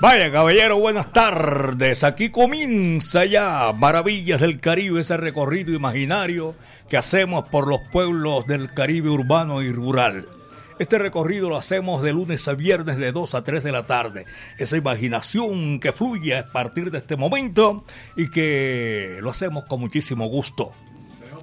Vaya 0.00 0.32
caballero, 0.32 0.78
buenas 0.78 1.12
tardes. 1.12 2.04
Aquí 2.04 2.30
comienza 2.30 3.26
ya 3.26 3.70
Maravillas 3.76 4.40
del 4.40 4.58
Caribe, 4.58 5.02
ese 5.02 5.18
recorrido 5.18 5.74
imaginario 5.74 6.54
que 6.88 6.96
hacemos 6.96 7.44
por 7.50 7.68
los 7.68 7.80
pueblos 7.92 8.46
del 8.46 8.72
Caribe 8.72 9.10
urbano 9.10 9.60
y 9.60 9.70
rural. 9.70 10.26
Este 10.78 10.98
recorrido 10.98 11.50
lo 11.50 11.58
hacemos 11.58 12.00
de 12.00 12.14
lunes 12.14 12.48
a 12.48 12.54
viernes 12.54 12.96
de 12.96 13.12
2 13.12 13.34
a 13.34 13.44
3 13.44 13.62
de 13.62 13.72
la 13.72 13.84
tarde. 13.84 14.24
Esa 14.56 14.78
imaginación 14.78 15.78
que 15.80 15.92
fluye 15.92 16.38
a 16.38 16.46
partir 16.46 16.90
de 16.90 16.96
este 16.96 17.16
momento 17.16 17.84
y 18.16 18.30
que 18.30 19.18
lo 19.20 19.28
hacemos 19.28 19.64
con 19.64 19.80
muchísimo 19.80 20.28
gusto. 20.28 20.72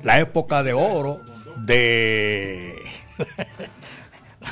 La 0.01 0.19
época 0.19 0.63
de 0.63 0.73
oro 0.73 1.21
de 1.57 2.73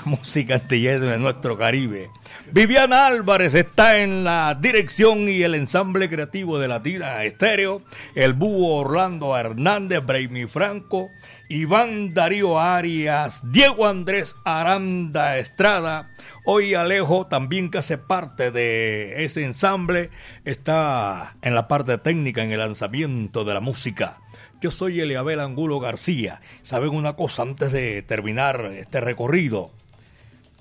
música 0.10 0.56
antillana 0.56 1.12
de 1.12 1.20
nuestro 1.20 1.58
Caribe. 1.58 2.10
Viviana 2.52 3.08
Álvarez 3.08 3.54
está 3.56 4.00
en 4.00 4.24
la 4.24 4.58
dirección 4.60 5.28
y 5.28 5.42
el 5.42 5.56
ensamble 5.56 6.10
creativo 6.10 6.60
de 6.60 6.68
Latina 6.68 7.24
Estéreo. 7.24 7.82
El 8.14 8.34
búho 8.34 8.76
Orlando 8.78 9.38
Hernández, 9.38 10.06
Braimi 10.06 10.46
Franco, 10.46 11.10
Iván 11.50 12.14
Darío 12.14 12.60
Arias, 12.60 13.42
Diego 13.52 13.88
Andrés 13.88 14.36
Aranda 14.46 15.38
Estrada. 15.38 16.12
Hoy 16.46 16.76
Alejo 16.76 17.28
también 17.28 17.72
que 17.72 17.80
hace 17.80 17.98
parte 17.98 18.52
de 18.52 19.26
ese 19.26 19.44
ensamble 19.44 20.12
está 20.44 21.36
en 21.42 21.56
la 21.56 21.68
parte 21.68 21.98
técnica, 21.98 22.44
en 22.44 22.52
el 22.52 22.60
lanzamiento 22.60 23.44
de 23.44 23.54
la 23.54 23.60
música. 23.60 24.20
Yo 24.62 24.72
soy 24.72 25.00
Eliabel 25.00 25.40
Angulo 25.40 25.80
García. 25.80 26.42
¿Saben 26.64 26.92
una 26.92 27.16
cosa 27.16 27.42
antes 27.42 27.72
de 27.72 28.02
terminar 28.02 28.66
este 28.78 29.02
recorrido? 29.02 29.75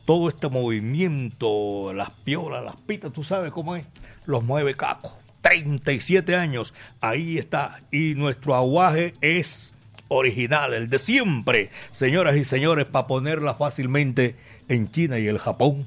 Todo 0.05 0.29
este 0.29 0.49
movimiento, 0.49 1.93
las 1.95 2.11
piolas, 2.11 2.65
las 2.65 2.77
pitas, 2.77 3.13
tú 3.13 3.25
sabes 3.25 3.53
cómo 3.53 3.77
es, 3.77 3.85
los 4.27 4.43
mueve 4.43 4.75
Caco. 4.75 5.17
37 5.43 6.37
años, 6.37 6.75
ahí 7.01 7.37
está. 7.39 7.81
Y 7.91 8.15
nuestro 8.15 8.55
aguaje 8.55 9.15
es 9.21 9.73
original, 10.09 10.73
el 10.73 10.89
de 10.89 10.99
siempre, 10.99 11.71
señoras 11.91 12.37
y 12.37 12.45
señores, 12.45 12.87
para 12.87 13.07
ponerla 13.07 13.55
fácilmente 13.55 14.37
en 14.69 14.91
China 14.91 15.19
y 15.19 15.27
el 15.27 15.39
Japón. 15.39 15.87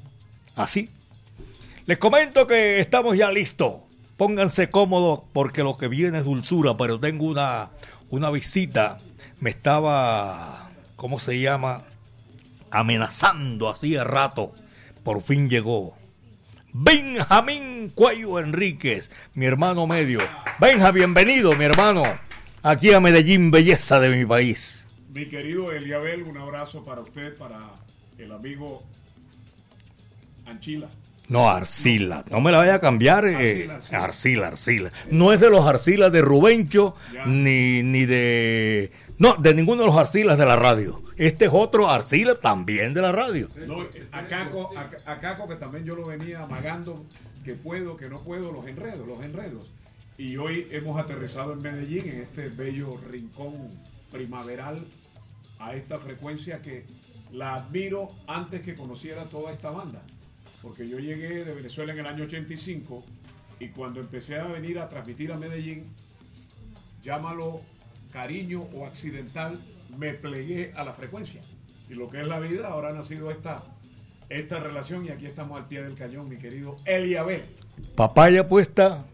Así. 0.54 0.90
Les 1.86 1.98
comento 1.98 2.46
que 2.46 2.80
estamos 2.80 3.16
ya 3.16 3.30
listos. 3.30 3.74
Pónganse 4.16 4.70
cómodos 4.70 5.20
porque 5.32 5.62
lo 5.62 5.76
que 5.76 5.88
viene 5.88 6.18
es 6.18 6.24
dulzura, 6.24 6.76
pero 6.76 6.98
tengo 6.98 7.26
una, 7.26 7.70
una 8.10 8.30
visita. 8.30 8.98
Me 9.40 9.50
estaba, 9.50 10.70
¿cómo 10.96 11.20
se 11.20 11.40
llama? 11.40 11.84
Amenazando 12.70 13.68
hacía 13.68 14.04
rato, 14.04 14.54
por 15.02 15.22
fin 15.22 15.48
llegó. 15.48 15.96
Benjamín 16.72 17.90
Cuello 17.94 18.38
Enríquez, 18.38 19.10
mi 19.34 19.46
hermano 19.46 19.86
medio. 19.86 20.20
Benja, 20.60 20.90
bienvenido, 20.92 21.54
mi 21.56 21.64
hermano, 21.64 22.04
aquí 22.62 22.92
a 22.92 23.00
Medellín, 23.00 23.50
belleza 23.50 23.98
de 24.00 24.10
mi 24.10 24.26
país. 24.26 24.86
Mi 25.12 25.26
querido 25.26 25.72
Eliabel, 25.72 26.22
un 26.22 26.36
abrazo 26.36 26.84
para 26.84 27.00
usted, 27.00 27.36
para 27.36 27.58
el 28.18 28.30
amigo 28.32 28.82
Anchila. 30.46 30.88
No, 31.28 31.50
Arcila. 31.50 32.24
No 32.30 32.40
me 32.40 32.50
la 32.50 32.58
vaya 32.58 32.74
a 32.74 32.80
cambiar. 32.80 33.26
Eh, 33.28 33.68
Arcila, 33.92 34.48
Arcila, 34.48 34.90
No 35.10 35.32
es 35.32 35.40
de 35.40 35.50
los 35.50 35.66
Arcilas 35.66 36.10
de 36.10 36.22
Rubencho, 36.22 36.96
ni, 37.26 37.82
ni 37.82 38.06
de... 38.06 38.90
No, 39.18 39.34
de 39.34 39.52
ninguno 39.52 39.82
de 39.82 39.88
los 39.88 39.96
Arcilas 39.96 40.38
de 40.38 40.46
la 40.46 40.54
radio. 40.54 41.02
Este 41.16 41.46
es 41.46 41.50
otro 41.52 41.90
Arcila 41.90 42.36
también 42.36 42.94
de 42.94 43.02
la 43.02 43.10
radio. 43.10 43.48
No, 43.66 43.84
a, 44.12 44.26
Caco, 44.28 45.48
que 45.48 45.56
también 45.56 45.84
yo 45.84 45.96
lo 45.96 46.06
venía 46.06 46.44
amagando, 46.44 47.04
que 47.44 47.54
puedo, 47.54 47.96
que 47.96 48.08
no 48.08 48.22
puedo, 48.22 48.52
los 48.52 48.66
enredos, 48.68 49.08
los 49.08 49.20
enredos. 49.20 49.68
Y 50.16 50.36
hoy 50.36 50.68
hemos 50.70 50.98
aterrizado 51.00 51.52
en 51.52 51.62
Medellín, 51.62 52.08
en 52.08 52.20
este 52.20 52.48
bello 52.48 52.96
rincón 53.10 53.54
primaveral, 54.12 54.84
a 55.58 55.74
esta 55.74 55.98
frecuencia 55.98 56.62
que 56.62 56.84
la 57.32 57.54
admiro 57.54 58.10
antes 58.28 58.62
que 58.62 58.76
conociera 58.76 59.24
toda 59.24 59.52
esta 59.52 59.70
banda. 59.70 60.00
Porque 60.62 60.88
yo 60.88 61.00
llegué 61.00 61.44
de 61.44 61.54
Venezuela 61.54 61.92
en 61.92 61.98
el 61.98 62.06
año 62.06 62.24
85 62.24 63.04
y 63.58 63.68
cuando 63.70 63.98
empecé 63.98 64.38
a 64.38 64.44
venir 64.44 64.78
a 64.78 64.88
transmitir 64.88 65.32
a 65.32 65.36
Medellín, 65.36 65.84
llámalo 67.02 67.62
cariño 68.12 68.62
o 68.74 68.86
accidental, 68.86 69.60
me 69.96 70.14
plegué 70.14 70.72
a 70.76 70.84
la 70.84 70.92
frecuencia. 70.92 71.40
Y 71.88 71.94
lo 71.94 72.08
que 72.08 72.20
es 72.20 72.26
la 72.26 72.38
vida, 72.38 72.68
ahora 72.68 72.90
ha 72.90 72.92
nacido 72.92 73.30
esta, 73.30 73.62
esta 74.28 74.60
relación 74.60 75.04
y 75.04 75.10
aquí 75.10 75.26
estamos 75.26 75.58
al 75.58 75.68
pie 75.68 75.82
del 75.82 75.94
cañón, 75.94 76.28
mi 76.28 76.36
querido 76.36 76.76
Eliabel. 76.84 77.42
Papaya 77.94 78.48
puesta 78.48 79.06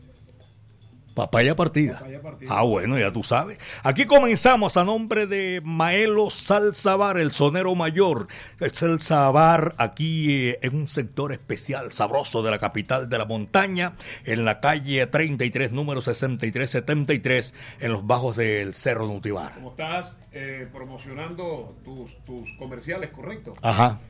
Papaya 1.15 1.55
partida. 1.55 2.03
Ah, 2.49 2.65
bueno, 2.65 2.99
ya 2.99 3.13
tú 3.13 3.23
sabes. 3.23 3.59
Aquí 3.85 4.05
comenzamos 4.05 4.77
a 4.77 4.85
nombre 4.85 5.29
de 5.29 5.61
Maelo 5.65 6.29
Salzabar, 6.29 7.19
el 7.19 7.31
sonero 7.31 7.77
mayor. 7.77 8.27
El 8.59 8.75
Salzabar 8.75 9.75
aquí 9.79 10.49
eh, 10.49 10.59
en 10.63 10.75
un 10.75 10.89
sector 10.89 11.33
especial, 11.33 11.93
sabroso 11.93 12.43
de 12.43 12.51
la 12.51 12.59
capital 12.59 13.09
de 13.09 13.19
la 13.19 13.27
montaña, 13.27 13.93
en 14.25 14.45
la 14.45 14.59
calle 14.59 15.07
33, 15.07 15.71
número 15.71 16.01
6373, 16.01 17.55
en 17.79 17.93
los 17.93 18.05
bajos 18.05 18.35
del 18.35 18.75
Cerro 18.75 19.07
Nutivar. 19.07 19.55
Como 19.55 19.71
estás 19.71 20.17
eh, 20.33 20.69
promocionando 20.73 21.77
tus, 21.85 22.17
tus 22.25 22.53
comerciales, 22.55 23.11
correcto. 23.11 23.55
Ajá. 23.63 24.01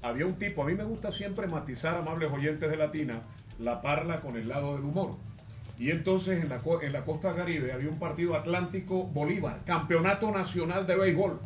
Había 0.00 0.24
un 0.24 0.38
tipo, 0.38 0.62
a 0.62 0.66
mí 0.66 0.74
me 0.74 0.84
gusta 0.84 1.12
siempre 1.12 1.46
matizar, 1.46 1.94
amables 1.96 2.32
oyentes 2.32 2.70
de 2.70 2.76
Latina, 2.78 3.22
la 3.58 3.82
parla 3.82 4.20
con 4.20 4.36
el 4.36 4.48
lado 4.48 4.76
del 4.76 4.84
humor. 4.84 5.16
Y 5.78 5.90
entonces 5.90 6.42
en 6.42 6.48
la, 6.48 6.60
en 6.82 6.92
la 6.92 7.04
costa 7.04 7.34
caribe 7.34 7.72
había 7.72 7.88
un 7.88 7.98
partido 7.98 8.34
Atlántico 8.34 9.04
Bolívar, 9.04 9.62
campeonato 9.64 10.30
nacional 10.30 10.86
de 10.86 10.96
béisbol. 10.96 11.40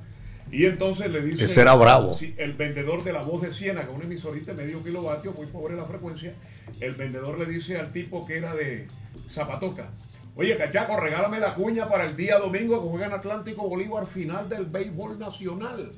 Y 0.51 0.67
entonces 0.67 1.11
le 1.11 1.23
dice. 1.23 1.45
Ese 1.45 1.61
era 1.63 1.75
bravo. 1.75 2.17
el 2.37 2.53
vendedor 2.55 3.05
de 3.05 3.13
la 3.13 3.23
voz 3.23 3.43
de 3.43 3.53
Siena, 3.53 3.87
con 3.87 3.97
un 3.97 4.03
emisorista 4.03 4.53
de 4.53 4.65
medio 4.65 4.83
kilovatio, 4.83 5.33
muy 5.33 5.47
pobre 5.47 5.77
la 5.77 5.85
frecuencia. 5.85 6.35
El 6.81 6.95
vendedor 6.95 7.39
le 7.39 7.47
dice 7.47 7.79
al 7.79 7.93
tipo 7.93 8.27
que 8.27 8.39
era 8.39 8.55
de 8.55 8.87
Zapatoca: 9.29 9.91
Oye, 10.37 10.57
cachaco, 10.57 10.99
regálame 10.99 11.39
la 11.39 11.55
cuña 11.55 11.89
para 11.89 12.05
el 12.05 12.17
día 12.17 12.39
domingo 12.39 12.83
que 12.83 12.89
juegan 12.89 13.13
Atlántico 13.13 13.69
Bolívar 13.69 14.07
final 14.07 14.49
del 14.49 14.67
béisbol 14.67 15.19
nacional. 15.19 15.93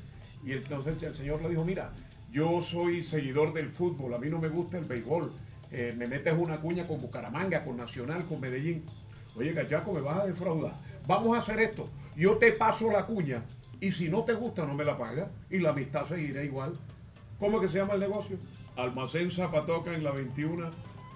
Y 0.44 0.52
entonces 0.52 1.00
el 1.02 1.14
señor 1.14 1.42
le 1.42 1.50
dijo: 1.50 1.64
Mira, 1.64 1.92
yo 2.32 2.60
soy 2.60 3.04
seguidor 3.04 3.52
del 3.52 3.68
fútbol, 3.68 4.14
a 4.14 4.18
mí 4.18 4.28
no 4.28 4.40
me 4.40 4.48
gusta 4.48 4.78
el 4.78 4.84
béisbol 4.84 5.30
eh, 5.72 5.94
me 5.96 6.06
metes 6.06 6.34
una 6.36 6.60
cuña 6.60 6.86
con 6.86 7.00
Bucaramanga, 7.00 7.64
con 7.64 7.76
Nacional, 7.76 8.24
con 8.26 8.40
Medellín. 8.40 8.84
Oye, 9.36 9.54
cachaco, 9.54 9.92
me 9.92 10.00
vas 10.00 10.20
a 10.20 10.26
defraudar. 10.26 10.74
Vamos 11.06 11.36
a 11.36 11.40
hacer 11.40 11.60
esto. 11.60 11.88
Yo 12.16 12.36
te 12.38 12.52
paso 12.52 12.90
la 12.90 13.06
cuña 13.06 13.44
y 13.80 13.92
si 13.92 14.08
no 14.08 14.24
te 14.24 14.34
gusta 14.34 14.66
no 14.66 14.74
me 14.74 14.84
la 14.84 14.98
pagas 14.98 15.28
y 15.48 15.58
la 15.58 15.70
amistad 15.70 16.06
seguirá 16.06 16.42
igual. 16.42 16.74
¿Cómo 17.38 17.60
que 17.60 17.68
se 17.68 17.78
llama 17.78 17.94
el 17.94 18.00
negocio? 18.00 18.36
Almacén 18.76 19.30
Zapatoca 19.30 19.94
en 19.94 20.04
la 20.04 20.10
21, 20.10 20.70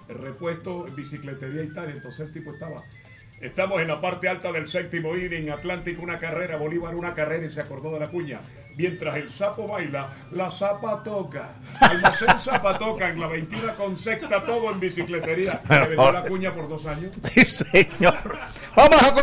el 0.09 0.17
repuesto, 0.17 0.85
bicicletería 0.95 1.63
y 1.63 1.73
tal. 1.73 1.89
Entonces 1.89 2.27
el 2.27 2.33
tipo 2.33 2.53
estaba 2.53 2.83
Estamos 3.41 3.81
en 3.81 3.89
la 3.89 3.99
parte 3.99 4.29
alta 4.29 4.51
del 4.53 4.69
séptimo 4.69 5.15
inning, 5.15 5.49
Atlántico 5.49 6.01
una 6.01 6.17
carrera, 6.17 6.55
Bolívar 6.55 6.95
una 6.95 7.13
carrera 7.13 7.45
y 7.45 7.49
se 7.49 7.59
acordó 7.59 7.91
de 7.91 7.99
la 7.99 8.09
cuña. 8.09 8.39
Mientras 8.77 9.15
el 9.15 9.29
sapo 9.29 9.67
baila, 9.67 10.09
la 10.31 10.51
zapa 10.51 11.01
toca. 11.03 11.55
Almacén 11.79 12.37
zapa 12.39 12.77
toca 12.77 13.09
en 13.09 13.19
la 13.19 13.27
21 13.27 13.75
con 13.75 13.97
sexta, 13.97 14.45
todo 14.45 14.71
en 14.71 14.79
bicicletería. 14.79 15.61
Me 15.69 15.79
vendió 15.79 16.11
la 16.11 16.23
cuña 16.23 16.53
por 16.53 16.67
dos 16.67 16.85
años. 16.85 17.11
Sí, 17.33 17.43
señor. 17.43 18.39
Vamos 18.75 19.03
a 19.03 19.15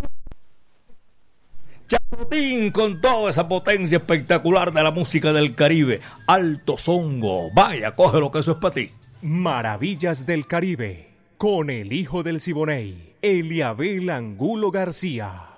Chapotín 1.92 2.70
con 2.70 3.00
toda 3.02 3.30
esa 3.30 3.48
potencia 3.48 3.98
espectacular 3.98 4.72
de 4.72 4.82
la 4.82 4.90
música 4.90 5.32
del 5.32 5.54
Caribe. 5.54 6.00
Alto 6.26 6.78
Zongo. 6.78 7.50
Vaya, 7.52 7.94
coge 7.94 8.18
lo 8.18 8.30
que 8.30 8.38
eso 8.38 8.52
es 8.52 8.56
para 8.58 8.74
ti. 8.74 8.92
Maravillas 9.20 10.24
del 10.24 10.46
Caribe. 10.46 11.10
Con 11.36 11.68
el 11.68 11.92
hijo 11.92 12.22
del 12.22 12.40
Siboney, 12.40 13.16
Eliabel 13.20 14.08
Angulo 14.08 14.70
García. 14.70 15.48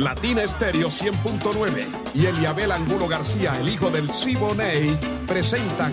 Latina 0.00 0.42
Estéreo 0.42 0.88
100.9 0.88 1.84
y 2.14 2.24
Eliabel 2.24 2.72
Angulo 2.72 3.06
García, 3.06 3.60
el 3.60 3.68
hijo 3.68 3.90
del 3.90 4.10
Siboney, 4.10 4.98
presentan 5.26 5.92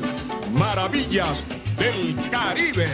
Maravillas 0.54 1.44
del 1.77 2.15
Caribe. 2.31 2.88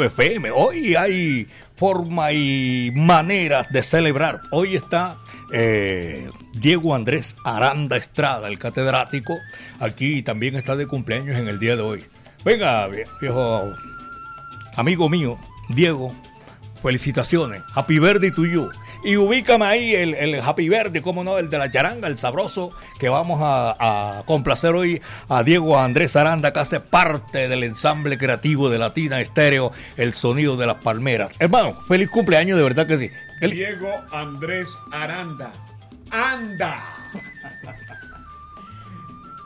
FM. 0.00 0.52
Hoy 0.52 0.94
hay 0.94 1.48
forma 1.74 2.30
y 2.32 2.92
maneras 2.94 3.66
de 3.70 3.82
celebrar. 3.82 4.42
Hoy 4.52 4.76
está 4.76 5.18
eh, 5.52 6.30
Diego 6.54 6.94
Andrés 6.94 7.36
Aranda 7.44 7.96
Estrada, 7.96 8.48
el 8.48 8.58
catedrático, 8.58 9.38
aquí 9.80 10.22
también 10.22 10.56
está 10.56 10.76
de 10.76 10.86
cumpleaños 10.86 11.36
en 11.38 11.48
el 11.48 11.58
día 11.58 11.76
de 11.76 11.82
hoy. 11.82 12.04
Venga, 12.44 12.86
viejo 13.20 13.72
amigo 14.76 15.08
mío, 15.08 15.38
Diego, 15.68 16.14
felicitaciones. 16.82 17.62
Happy 17.74 17.98
birthday 17.98 18.30
to 18.30 18.46
you. 18.46 18.70
Y 19.04 19.16
ubícame 19.16 19.64
ahí 19.64 19.94
el, 19.94 20.14
el, 20.14 20.40
Happy 20.40 20.68
Verde, 20.68 21.02
como 21.02 21.22
no, 21.22 21.38
el 21.38 21.50
de 21.50 21.58
la 21.58 21.70
charanga, 21.70 22.08
el 22.08 22.18
sabroso, 22.18 22.72
que 22.98 23.08
vamos 23.08 23.40
a, 23.40 23.76
a, 24.18 24.22
complacer 24.24 24.74
hoy 24.74 25.00
a 25.28 25.44
Diego 25.44 25.78
Andrés 25.78 26.16
Aranda, 26.16 26.52
que 26.52 26.58
hace 26.58 26.80
parte 26.80 27.48
del 27.48 27.62
ensamble 27.62 28.18
creativo 28.18 28.70
de 28.70 28.78
Latina 28.78 29.20
Estéreo, 29.20 29.72
El 29.96 30.14
Sonido 30.14 30.56
de 30.56 30.66
las 30.66 30.76
Palmeras. 30.76 31.30
Hermano, 31.38 31.80
feliz 31.86 32.10
cumpleaños, 32.10 32.56
de 32.56 32.64
verdad 32.64 32.88
que 32.88 32.98
sí. 32.98 33.10
Diego 33.40 33.92
Andrés 34.10 34.68
Aranda. 34.90 35.52
¡Anda! 36.10 36.82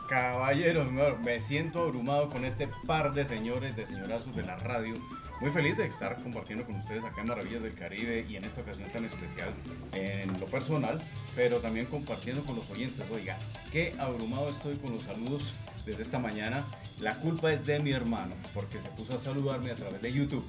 Caballeros, 0.09 0.91
me 1.21 1.39
siento 1.41 1.83
abrumado 1.83 2.29
con 2.29 2.45
este 2.45 2.69
par 2.85 3.13
de 3.13 3.25
señores, 3.25 3.75
de 3.75 3.85
señorazos 3.85 4.35
de 4.35 4.43
la 4.43 4.57
radio 4.57 4.95
muy 5.43 5.51
feliz 5.51 5.75
de 5.75 5.87
estar 5.87 6.15
compartiendo 6.23 6.65
con 6.65 6.75
ustedes 6.75 7.03
acá 7.03 7.19
en 7.19 7.27
Maravillas 7.27 7.61
del 7.61 7.73
Caribe 7.73 8.25
y 8.29 8.37
en 8.37 8.45
esta 8.45 8.61
ocasión 8.61 8.89
tan 8.91 9.03
especial 9.03 9.49
en 9.91 10.39
lo 10.39 10.45
personal, 10.45 11.01
pero 11.35 11.57
también 11.57 11.85
compartiendo 11.87 12.45
con 12.45 12.55
los 12.55 12.69
oyentes. 12.69 13.05
Oiga, 13.11 13.37
qué 13.69 13.93
abrumado 13.99 14.47
estoy 14.47 14.77
con 14.77 14.93
los 14.93 15.03
saludos 15.03 15.53
desde 15.85 16.03
esta 16.03 16.17
mañana. 16.17 16.65
La 17.01 17.15
culpa 17.15 17.51
es 17.51 17.65
de 17.65 17.79
mi 17.79 17.91
hermano, 17.91 18.35
porque 18.53 18.79
se 18.79 18.87
puso 18.89 19.15
a 19.15 19.19
saludarme 19.19 19.71
a 19.71 19.75
través 19.75 20.01
de 20.01 20.13
YouTube. 20.13 20.45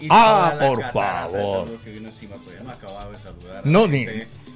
Y 0.00 0.08
ah, 0.10 0.56
por 0.58 0.82
favor. 0.92 1.78
Que 1.80 1.90
vino 1.90 2.08
encima, 2.08 2.36
todavía 2.36 2.62
no 2.62 2.70
acabado 2.70 3.12
de 3.12 3.18
saludar. 3.18 3.66
No, 3.66 3.86
ni. 3.86 4.06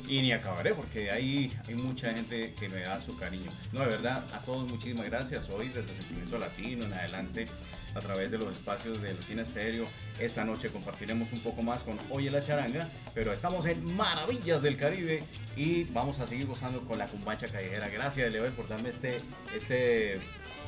Y 0.07 0.21
ni 0.21 0.33
acabaré, 0.33 0.75
porque 0.75 1.11
ahí 1.11 1.53
hay 1.67 1.75
mucha 1.75 2.13
gente 2.13 2.53
que 2.59 2.69
me 2.69 2.81
da 2.81 3.01
su 3.01 3.17
cariño. 3.17 3.51
No, 3.73 3.81
de 3.81 3.87
verdad, 3.87 4.23
a 4.35 4.39
todos 4.41 4.71
muchísimas 4.71 5.07
gracias. 5.07 5.49
Hoy, 5.49 5.69
desde 5.69 5.95
Sentimiento 5.97 6.39
Latino 6.39 6.85
en 6.85 6.93
adelante, 6.93 7.47
a 7.95 8.01
través 8.01 8.31
de 8.31 8.39
los 8.39 8.53
espacios 8.53 9.01
de 9.01 9.15
Latina 9.15 9.43
Estéreo. 9.43 9.87
Esta 10.19 10.45
noche 10.45 10.69
compartiremos 10.69 11.33
un 11.33 11.41
poco 11.41 11.63
más 11.63 11.81
con 11.81 11.97
Oye 12.11 12.31
la 12.31 12.45
Charanga, 12.45 12.89
pero 13.15 13.33
estamos 13.33 13.67
en 13.67 13.97
Maravillas 13.97 14.63
del 14.63 14.77
Caribe 14.77 15.23
y 15.57 15.85
vamos 15.85 16.19
a 16.21 16.27
seguir 16.27 16.47
gozando 16.47 16.81
con 16.83 16.99
la 16.99 17.07
cumbacha 17.07 17.47
callejera. 17.49 17.89
Gracias, 17.89 18.31
Level, 18.31 18.53
por 18.53 18.69
darme 18.69 18.91
este, 18.91 19.21
este 19.55 20.21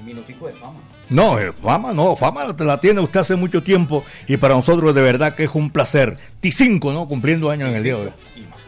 minutico 0.04 0.47
de 0.47 0.54
fama. 0.54 0.80
No, 1.09 1.38
eh, 1.38 1.52
fama 1.52 1.92
no, 1.92 2.16
fama 2.16 2.45
la 2.45 2.80
tiene 2.80 3.00
usted 3.00 3.21
hace 3.21 3.37
mucho 3.37 3.62
tiempo 3.62 4.04
y 4.26 4.37
para 4.37 4.54
nosotros 4.54 4.95
de 4.95 5.02
verdad 5.02 5.35
que 5.35 5.45
es 5.45 5.54
un 5.54 5.71
placer. 5.71 6.16
T5, 6.42 6.92
¿no? 6.92 7.09
Cumpliendo 7.09 7.50
años 7.50 7.68
en 7.71 7.76
el 7.76 7.83
día 7.83 7.97
de 7.97 8.06
hoy 8.06 8.12
y 8.37 8.40
más. 8.40 8.65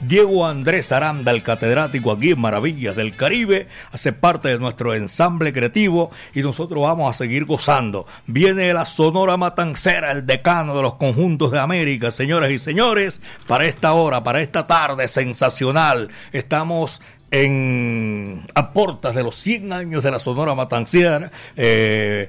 Diego 0.00 0.46
Andrés 0.46 0.92
Aranda, 0.92 1.30
el 1.30 1.42
catedrático 1.42 2.12
aquí 2.12 2.30
en 2.30 2.40
Maravillas 2.40 2.96
del 2.96 3.16
Caribe, 3.16 3.68
hace 3.90 4.12
parte 4.12 4.48
de 4.48 4.58
nuestro 4.58 4.94
ensamble 4.94 5.52
creativo 5.52 6.10
y 6.34 6.42
nosotros 6.42 6.82
vamos 6.82 7.10
a 7.10 7.12
seguir 7.12 7.44
gozando. 7.44 8.06
Viene 8.26 8.72
la 8.72 8.86
Sonora 8.86 9.36
Matancera, 9.36 10.10
el 10.12 10.26
decano 10.26 10.74
de 10.74 10.82
los 10.82 10.94
conjuntos 10.94 11.50
de 11.50 11.58
América, 11.58 12.10
señoras 12.10 12.50
y 12.50 12.58
señores, 12.58 13.20
para 13.46 13.66
esta 13.66 13.92
hora, 13.92 14.24
para 14.24 14.40
esta 14.40 14.66
tarde 14.66 15.06
sensacional. 15.08 16.08
Estamos 16.32 17.02
en 17.30 18.44
a 18.54 18.72
portas 18.72 19.14
de 19.14 19.22
los 19.22 19.36
100 19.36 19.72
años 19.72 20.02
de 20.02 20.10
la 20.10 20.18
Sonora 20.18 20.54
Matancera 20.54 21.30
eh, 21.56 22.28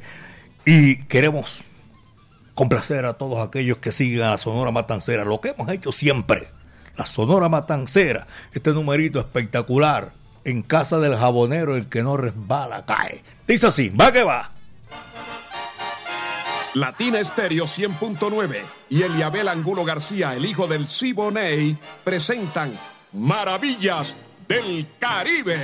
y 0.65 0.95
queremos 1.05 1.63
complacer 2.55 3.05
a 3.05 3.13
todos 3.13 3.45
aquellos 3.45 3.77
que 3.77 3.91
sigan 3.91 4.27
a 4.27 4.31
la 4.31 4.37
Sonora 4.37 4.71
Matancera, 4.71 5.25
lo 5.25 5.41
que 5.41 5.49
hemos 5.49 5.69
hecho 5.69 5.91
siempre. 5.91 6.47
La 6.97 7.05
Sonora 7.05 7.49
Matancera, 7.49 8.27
este 8.51 8.71
numerito 8.71 9.19
espectacular, 9.19 10.11
en 10.45 10.61
casa 10.61 10.99
del 10.99 11.15
jabonero, 11.15 11.75
el 11.75 11.87
que 11.87 12.03
no 12.03 12.17
resbala 12.17 12.85
cae. 12.85 13.23
Dice 13.47 13.67
así, 13.67 13.89
va 13.89 14.11
que 14.11 14.23
va. 14.23 14.51
Latina 16.75 17.19
Estéreo 17.19 17.65
100.9 17.65 18.61
y 18.89 19.03
Eliabel 19.03 19.47
Angulo 19.47 19.85
García, 19.85 20.33
el 20.33 20.45
hijo 20.45 20.67
del 20.67 20.87
Siboney, 20.87 21.77
presentan 22.03 22.77
Maravillas 23.13 24.15
del 24.47 24.87
Caribe. 24.99 25.59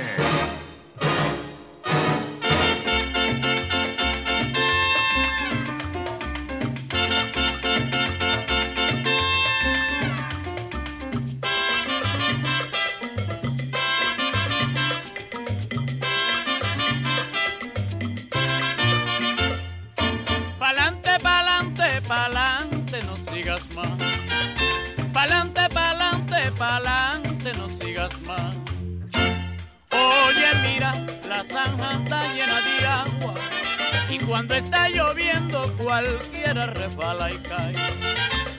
Cuando 34.30 34.54
está 34.54 34.88
lloviendo 34.88 35.76
cualquiera 35.76 36.66
refala 36.68 37.32
y 37.32 37.38
cae. 37.38 37.74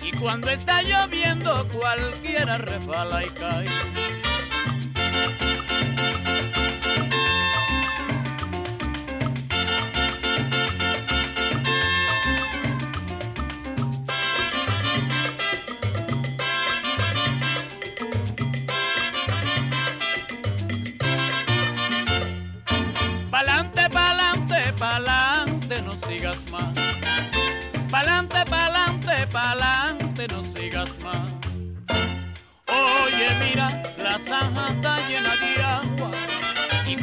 Y 0.04 0.12
cuando 0.18 0.50
está 0.50 0.82
lloviendo 0.84 1.66
cualquiera 1.70 2.58
refala 2.58 3.24
y 3.24 3.30
cae. 3.30 3.68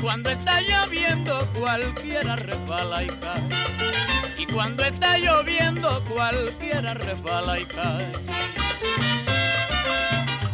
Cuando 0.09 0.31
está 0.31 0.63
lloviendo, 0.63 1.47
cualquiera 1.53 2.35
resbala 2.37 3.03
y 3.05 3.09
cae. 3.09 3.47
Y 4.39 4.47
cuando 4.47 4.83
está 4.83 5.19
lloviendo, 5.19 6.03
cualquiera 6.05 6.95
resbala 6.95 7.61
y 7.61 7.67
cae. 7.67 8.13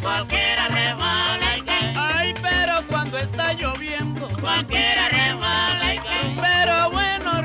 Cualquiera 0.03 0.67
resbala 0.67 1.57
y 1.57 1.63
cae. 1.63 1.95
Ay, 1.97 2.35
pero 2.43 2.85
cuando 2.89 3.17
está 3.17 3.53
lloviendo, 3.53 4.29
cualquiera 4.41 5.09
resbala 5.09 5.95
y 5.95 5.99
cae. 5.99 6.37
Pero 6.43 6.91
bueno, 6.91 7.43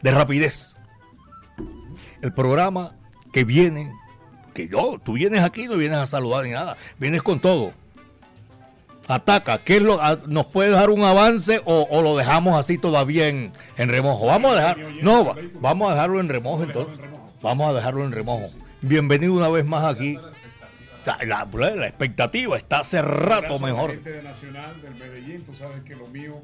De 0.01 0.09
rapidez. 0.09 0.75
El 2.23 2.33
programa 2.33 2.95
que 3.31 3.43
viene, 3.43 3.93
que 4.53 4.67
yo, 4.67 4.99
tú 5.03 5.13
vienes 5.13 5.43
aquí, 5.43 5.65
no 5.65 5.75
vienes 5.75 5.97
a 5.97 6.05
saludar 6.05 6.45
ni 6.45 6.51
nada, 6.51 6.77
vienes 6.99 7.21
con 7.21 7.39
todo 7.39 7.73
ataca. 9.07 9.59
¿Qué 9.59 9.77
es 9.77 9.81
lo, 9.81 9.99
¿Nos 10.27 10.45
puede 10.47 10.69
dar 10.69 10.89
un 10.89 11.03
avance 11.03 11.61
o, 11.65 11.87
o 11.89 12.01
lo 12.01 12.17
dejamos 12.17 12.57
así 12.57 12.77
todavía 12.77 13.27
en, 13.27 13.51
en, 13.77 13.89
remojo? 13.89 14.25
Vamos 14.27 14.53
a 14.53 14.55
dejar. 14.55 14.77
No, 15.01 15.35
vamos 15.59 15.91
a 15.91 15.95
dejarlo 15.95 16.19
en 16.19 16.29
remojo 16.29 16.63
entonces. 16.63 16.99
Vamos 17.41 17.69
a 17.69 17.73
dejarlo 17.73 18.05
en 18.05 18.11
remojo. 18.11 18.49
Bienvenido 18.81 19.33
una 19.33 19.49
vez 19.49 19.65
más 19.65 19.83
aquí. 19.83 20.17
O 20.17 21.03
sea, 21.03 21.17
la, 21.25 21.47
la, 21.75 21.87
expectativa 21.87 22.55
está 22.55 22.79
hace 22.79 23.01
rato 23.01 23.59
mejor. 23.59 24.01
de 24.01 24.23
Nacional, 24.23 24.81
del 24.81 24.95
Medellín, 24.95 25.43
tú 25.43 25.53
sabes 25.53 25.83
que 25.83 25.95
lo 25.95 26.07
mío, 26.07 26.41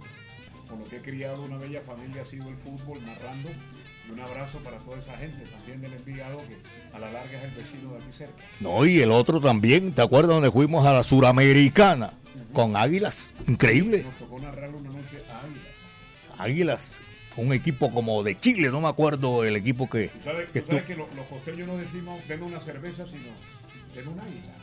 con 0.67 0.79
lo 0.79 0.85
que 0.85 0.97
he 0.97 1.01
criado 1.01 1.43
una 1.43 1.57
bella 1.57 1.81
familia, 1.81 2.23
ha 2.23 2.25
sido 2.25 2.49
el 2.49 2.57
fútbol, 2.57 2.99
narrando. 3.05 3.49
Y 4.09 4.11
un 4.11 4.19
abrazo 4.21 4.57
para 4.59 4.77
toda 4.79 4.97
esa 4.97 5.15
gente, 5.17 5.45
también 5.51 5.81
del 5.81 5.93
Envigado, 5.93 6.39
que 6.39 6.57
a 6.95 6.99
la 6.99 7.11
larga 7.11 7.37
es 7.37 7.43
el 7.43 7.51
vecino 7.51 7.91
de 7.93 7.97
aquí 7.99 8.11
cerca. 8.17 8.43
No, 8.59 8.85
y 8.85 8.99
el 8.99 9.11
otro 9.11 9.39
también, 9.39 9.93
¿te 9.93 10.01
acuerdas 10.01 10.31
donde 10.31 10.51
fuimos 10.51 10.85
a 10.85 10.93
la 10.93 11.03
Suramericana? 11.03 12.13
con 12.53 12.75
Águilas. 12.75 13.33
Increíble. 13.47 14.03
Nos 14.03 14.17
tocó 14.17 14.39
narrar 14.39 14.69
una 14.73 14.89
noche 14.89 15.23
a 15.31 15.41
Águilas. 15.45 15.73
Águilas, 16.37 16.99
un 17.35 17.53
equipo 17.53 17.91
como 17.91 18.23
de 18.23 18.39
Chile, 18.39 18.69
no 18.69 18.81
me 18.81 18.87
acuerdo 18.87 19.43
el 19.43 19.55
equipo 19.55 19.89
que. 19.89 20.07
Tú 20.09 20.23
sabes 20.23 20.49
que, 20.49 20.61
tú 20.61 20.67
sabes 20.67 20.85
que 20.85 20.95
los, 20.95 21.13
los 21.15 21.25
costeños 21.27 21.67
no 21.67 21.77
decimos 21.77 22.19
den 22.27 22.43
una 22.43 22.59
cerveza, 22.59 23.05
sino 23.05 23.29
den 23.95 24.07
un 24.07 24.19
águila. 24.19 24.53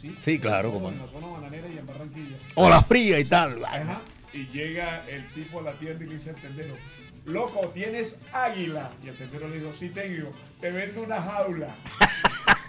Sí, 0.00 0.14
sí 0.18 0.38
claro. 0.38 0.72
Como 0.72 0.86
como 0.86 0.90
en 0.90 0.98
la 0.98 1.12
zona 1.12 1.26
bananera 1.28 1.68
y 1.68 1.78
en 1.78 1.86
Barranquilla. 1.86 2.36
O 2.54 2.68
la 2.68 2.82
fría 2.82 3.20
y 3.20 3.24
tal. 3.24 3.64
Ajá. 3.64 4.00
Y 4.32 4.46
llega 4.46 5.08
el 5.08 5.30
tipo 5.32 5.60
a 5.60 5.62
la 5.62 5.72
tienda 5.72 6.04
y 6.04 6.08
le 6.08 6.14
dice 6.14 6.30
al 6.30 6.36
tendero, 6.36 6.74
loco, 7.24 7.68
¿tienes 7.68 8.16
águila? 8.32 8.90
Y 9.02 9.08
el 9.08 9.16
tendero 9.16 9.48
le 9.48 9.58
dijo, 9.58 9.72
sí 9.78 9.88
tengo, 9.88 10.30
te 10.60 10.70
vendo 10.70 11.02
una 11.02 11.20
jaula. 11.20 11.74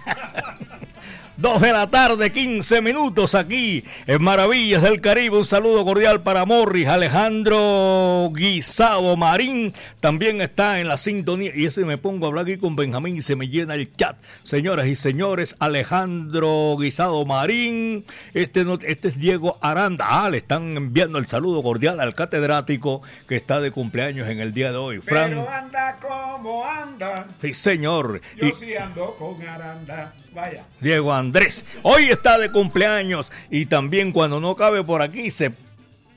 Dos 1.35 1.61
de 1.61 1.73
la 1.73 1.89
tarde, 1.89 2.31
15 2.31 2.81
minutos 2.81 3.33
aquí 3.33 3.83
en 4.05 4.21
Maravillas 4.21 4.83
del 4.83 5.01
Caribe. 5.01 5.39
Un 5.39 5.45
saludo 5.45 5.83
cordial 5.83 6.21
para 6.21 6.45
Morris, 6.45 6.85
Alejandro 6.85 8.29
Guisado 8.31 9.17
Marín. 9.17 9.73
También 9.99 10.41
está 10.41 10.79
en 10.79 10.87
la 10.87 10.97
sintonía. 10.97 11.51
Y 11.55 11.65
eso 11.65 11.83
me 11.87 11.97
pongo 11.97 12.27
a 12.27 12.29
hablar 12.29 12.45
aquí 12.45 12.57
con 12.57 12.75
Benjamín 12.75 13.17
y 13.17 13.23
se 13.23 13.35
me 13.35 13.49
llena 13.49 13.73
el 13.73 13.91
chat. 13.95 14.15
Señoras 14.43 14.85
y 14.85 14.95
señores, 14.95 15.55
Alejandro 15.57 16.77
Guisado 16.79 17.25
Marín. 17.25 18.05
Este, 18.35 18.63
no, 18.63 18.75
este 18.75 19.07
es 19.07 19.19
Diego 19.19 19.57
Aranda. 19.59 20.05
Ah, 20.07 20.29
le 20.29 20.37
están 20.37 20.77
enviando 20.77 21.17
el 21.17 21.25
saludo 21.27 21.63
cordial 21.63 21.99
al 21.99 22.13
catedrático 22.13 23.01
que 23.27 23.37
está 23.37 23.59
de 23.59 23.71
cumpleaños 23.71 24.29
en 24.29 24.39
el 24.39 24.53
día 24.53 24.71
de 24.71 24.77
hoy. 24.77 24.99
Fran. 24.99 25.31
Pero 25.31 25.49
anda 25.49 25.99
como 25.99 26.63
anda. 26.63 27.25
Sí, 27.41 27.55
señor. 27.55 28.21
Yo 28.37 28.49
y... 28.49 28.51
sí 28.51 28.75
ando 28.75 29.15
con 29.17 29.41
Aranda. 29.41 30.13
Vaya. 30.33 30.65
Diego 30.79 31.13
Andrés. 31.13 31.63
Hoy 31.83 32.05
está 32.05 32.37
de 32.39 32.51
cumpleaños 32.51 33.31
y 33.51 33.67
también 33.67 34.11
cuando 34.11 34.39
no 34.39 34.55
cabe 34.55 34.83
por 34.83 35.01
aquí 35.01 35.29
se 35.29 35.53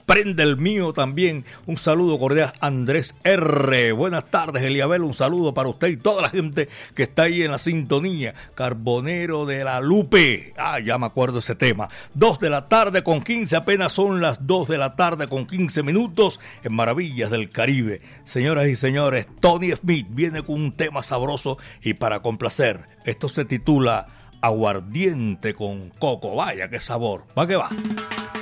prende 0.07 0.45
el 0.45 0.57
mío 0.57 0.93
también. 0.93 1.45
Un 1.67 1.77
saludo 1.77 2.19
cordial 2.19 2.53
Andrés 2.61 3.17
R. 3.25 3.93
Buenas 3.93 4.31
tardes, 4.31 4.63
Eliabel. 4.63 5.03
Un 5.03 5.13
saludo 5.13 5.53
para 5.53 5.69
usted 5.69 5.89
y 5.89 5.97
toda 5.97 6.23
la 6.23 6.31
gente 6.31 6.69
que 6.95 7.03
está 7.03 7.25
ahí 7.25 7.43
en 7.43 7.51
la 7.51 7.59
sintonía. 7.59 8.35
Carbonero 8.55 9.45
de 9.45 9.65
la 9.65 9.81
Lupe. 9.81 10.55
Ah, 10.57 10.79
ya 10.79 10.97
me 10.99 11.07
acuerdo 11.07 11.41
ese 11.41 11.57
tema. 11.57 11.89
Dos 12.15 12.39
de 12.39 12.49
la 12.49 12.69
tarde 12.69 13.03
con 13.03 13.21
15, 13.21 13.57
apenas 13.57 13.93
son 13.93 14.21
las 14.21 14.47
dos 14.47 14.69
de 14.69 14.79
la 14.79 14.97
tarde 14.97 15.27
con 15.27 15.47
15 15.47 15.83
minutos 15.83 16.41
en 16.63 16.73
Maravillas 16.73 17.31
del 17.31 17.51
Caribe. 17.51 18.01
Señoras 18.25 18.69
y 18.69 18.77
señores, 18.77 19.27
Tony 19.41 19.73
Smith 19.73 20.07
viene 20.11 20.43
con 20.43 20.55
un 20.55 20.73
tema 20.73 21.03
sabroso 21.03 21.59
y 21.83 21.95
para 21.95 22.21
complacer. 22.21 22.87
Esto 23.05 23.29
se 23.29 23.45
titula 23.45 24.07
Aguardiente 24.41 25.55
con 25.55 25.91
coco. 25.91 26.37
Vaya, 26.37 26.69
qué 26.69 26.81
sabor. 26.81 27.27
Va 27.37 27.47
que 27.47 27.57
va. 27.57 27.71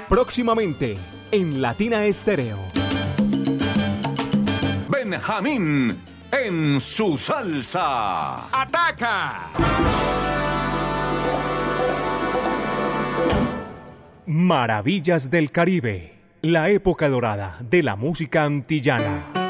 Próximamente 0.08 0.98
en 1.30 1.60
Latina 1.60 2.04
Estéreo. 2.04 2.58
Benjamín 4.88 5.98
en 6.30 6.80
su 6.80 7.16
salsa. 7.18 8.46
¡Ataca! 8.52 9.50
Maravillas 14.26 15.30
del 15.30 15.50
Caribe. 15.50 16.14
La 16.42 16.70
época 16.70 17.08
dorada 17.08 17.58
de 17.60 17.82
la 17.82 17.96
música 17.96 18.44
antillana. 18.44 19.43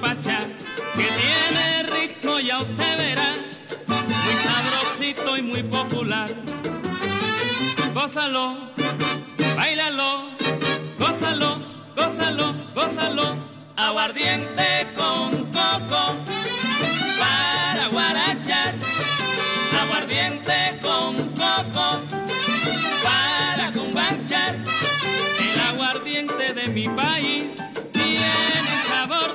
Que 0.00 1.02
tiene 1.20 1.82
ritmo, 1.82 2.40
ya 2.40 2.60
usted 2.60 2.96
verá, 2.96 3.34
muy 3.86 4.34
sabrosito 4.42 5.36
y 5.36 5.42
muy 5.42 5.62
popular. 5.62 6.30
Gózalo, 7.92 8.70
bailalo, 9.54 10.30
gózalo, 10.98 11.60
gózalo, 11.94 12.54
gózalo, 12.74 13.36
aguardiente 13.76 14.88
con 14.96 15.52
coco 15.52 16.16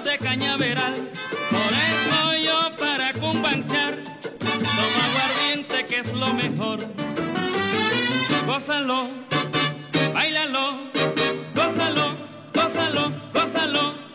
de 0.08 0.18
cañaveral. 0.20 1.12
Por 1.52 1.72
eso 1.90 2.38
yo 2.38 2.78
para 2.78 3.12
cumbanchar 3.14 3.96
tomo 4.40 5.00
aguardiente 5.08 5.86
que 5.86 6.00
es 6.00 6.14
lo 6.14 6.34
mejor. 6.34 6.80
Gózalo, 8.46 9.10
bailalo, 10.14 10.80
gózalo, 11.54 12.16
gózalo, 12.54 13.12
gózalo. 13.34 14.07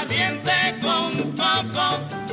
Aguardiente 0.00 0.78
con 0.80 1.36
coco 1.36 2.29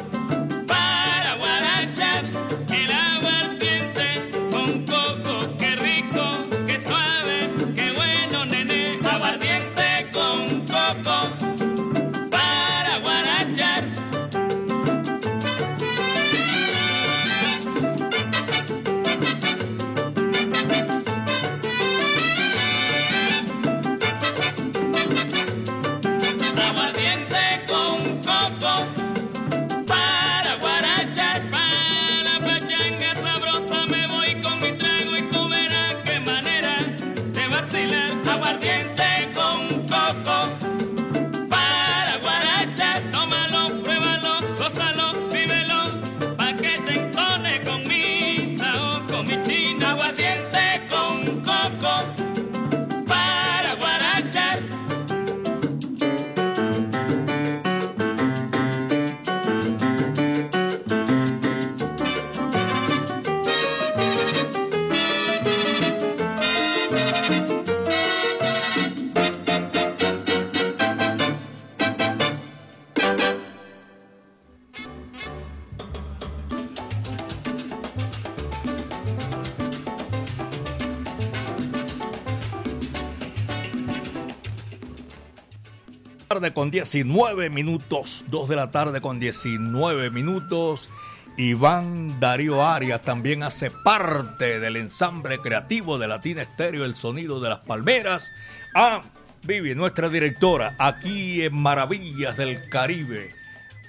con 86.67 86.71
19 86.71 87.49
minutos, 87.49 88.25
2 88.27 88.49
de 88.49 88.55
la 88.57 88.71
tarde 88.71 88.99
con 88.99 89.21
19 89.21 90.09
minutos. 90.09 90.89
Iván 91.37 92.19
Darío 92.19 92.61
Arias 92.61 93.03
también 93.03 93.41
hace 93.43 93.71
parte 93.71 94.59
del 94.59 94.75
ensamble 94.75 95.39
creativo 95.39 95.97
de 95.97 96.09
Latina 96.09 96.41
Estéreo, 96.41 96.83
El 96.83 96.97
Sonido 96.97 97.39
de 97.39 97.47
las 97.47 97.59
Palmeras. 97.59 98.33
Ah, 98.75 99.01
Vivi, 99.43 99.75
nuestra 99.75 100.09
directora, 100.09 100.75
aquí 100.77 101.41
en 101.41 101.55
Maravillas 101.55 102.35
del 102.35 102.67
Caribe. 102.67 103.36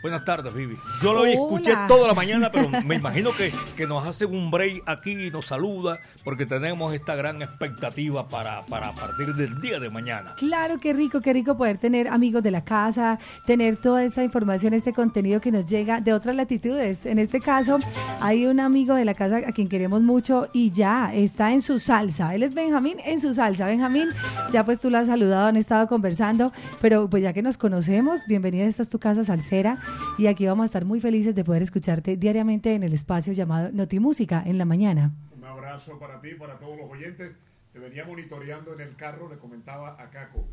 Buenas 0.00 0.24
tardes, 0.24 0.54
Vivi. 0.54 0.76
Yo 1.02 1.12
lo 1.12 1.20
Hola. 1.22 1.30
escuché 1.32 1.74
toda 1.88 2.06
la 2.06 2.14
mañana, 2.14 2.50
pero 2.52 2.68
me 2.68 2.94
imagino 2.94 3.32
que, 3.32 3.52
que 3.76 3.86
nos 3.86 4.06
hace 4.06 4.24
un 4.26 4.48
break 4.50 4.84
aquí 4.86 5.26
y 5.26 5.30
nos 5.30 5.46
saluda 5.46 5.98
porque 6.22 6.46
tenemos 6.46 6.94
esta 6.94 7.16
gran 7.16 7.42
expectativa 7.42 8.28
para, 8.28 8.64
para 8.66 8.88
a 8.88 8.94
partir 8.94 9.34
del 9.34 9.60
día 9.60 9.80
de 9.80 9.90
mañana. 9.90 10.34
Claro, 10.36 10.78
qué 10.78 10.92
rico, 10.92 11.20
qué 11.20 11.32
rico 11.32 11.56
poder 11.56 11.78
tener 11.78 12.06
amigos 12.08 12.44
de 12.44 12.52
la 12.52 12.64
casa, 12.64 13.18
tener 13.44 13.76
toda 13.76 14.04
esta 14.04 14.22
información, 14.22 14.72
este 14.72 14.92
contenido 14.92 15.40
que 15.40 15.50
nos 15.50 15.66
llega 15.66 16.00
de 16.00 16.12
otras 16.12 16.36
latitudes. 16.36 17.04
En 17.04 17.18
este 17.18 17.40
caso, 17.40 17.78
hay 18.20 18.46
un 18.46 18.60
amigo 18.60 18.94
de 18.94 19.04
la 19.04 19.14
casa 19.14 19.38
a 19.38 19.52
quien 19.52 19.68
queremos 19.68 20.00
mucho 20.00 20.48
y 20.52 20.70
ya 20.70 21.12
está 21.12 21.52
en 21.52 21.60
su 21.60 21.80
salsa. 21.80 22.36
Él 22.36 22.44
es 22.44 22.54
Benjamín 22.54 22.98
en 23.04 23.20
su 23.20 23.34
salsa. 23.34 23.66
Benjamín, 23.66 24.10
ya 24.52 24.64
pues 24.64 24.80
tú 24.80 24.90
lo 24.90 24.98
has 24.98 25.08
saludado, 25.08 25.48
han 25.48 25.56
estado 25.56 25.88
conversando, 25.88 26.52
pero 26.80 27.10
pues 27.10 27.24
ya 27.24 27.32
que 27.32 27.42
nos 27.42 27.58
conocemos, 27.58 28.26
bienvenida, 28.28 28.64
esta 28.64 28.84
es 28.84 28.88
tu 28.88 29.00
casa 29.00 29.24
salsera 29.24 29.78
y 30.18 30.26
aquí 30.26 30.46
vamos 30.46 30.64
a 30.64 30.66
estar 30.66 30.84
muy 30.84 31.00
felices 31.00 31.34
de 31.34 31.44
poder 31.44 31.62
escucharte 31.62 32.16
diariamente 32.16 32.74
en 32.74 32.82
el 32.82 32.92
espacio 32.92 33.32
llamado 33.32 33.70
Notimúsica 33.72 34.42
en 34.44 34.58
la 34.58 34.64
mañana. 34.64 35.12
Un 35.36 35.44
abrazo 35.44 35.98
para 35.98 36.20
ti, 36.20 36.34
para 36.34 36.58
todos 36.58 36.76
los 36.76 36.90
oyentes. 36.90 37.38
Te 37.72 37.78
venía 37.78 38.04
monitoreando 38.04 38.72
en 38.72 38.80
el 38.80 38.96
carro, 38.96 39.28
le 39.28 39.36
comentaba 39.36 39.96
a 40.02 40.10
Caco. 40.10 40.44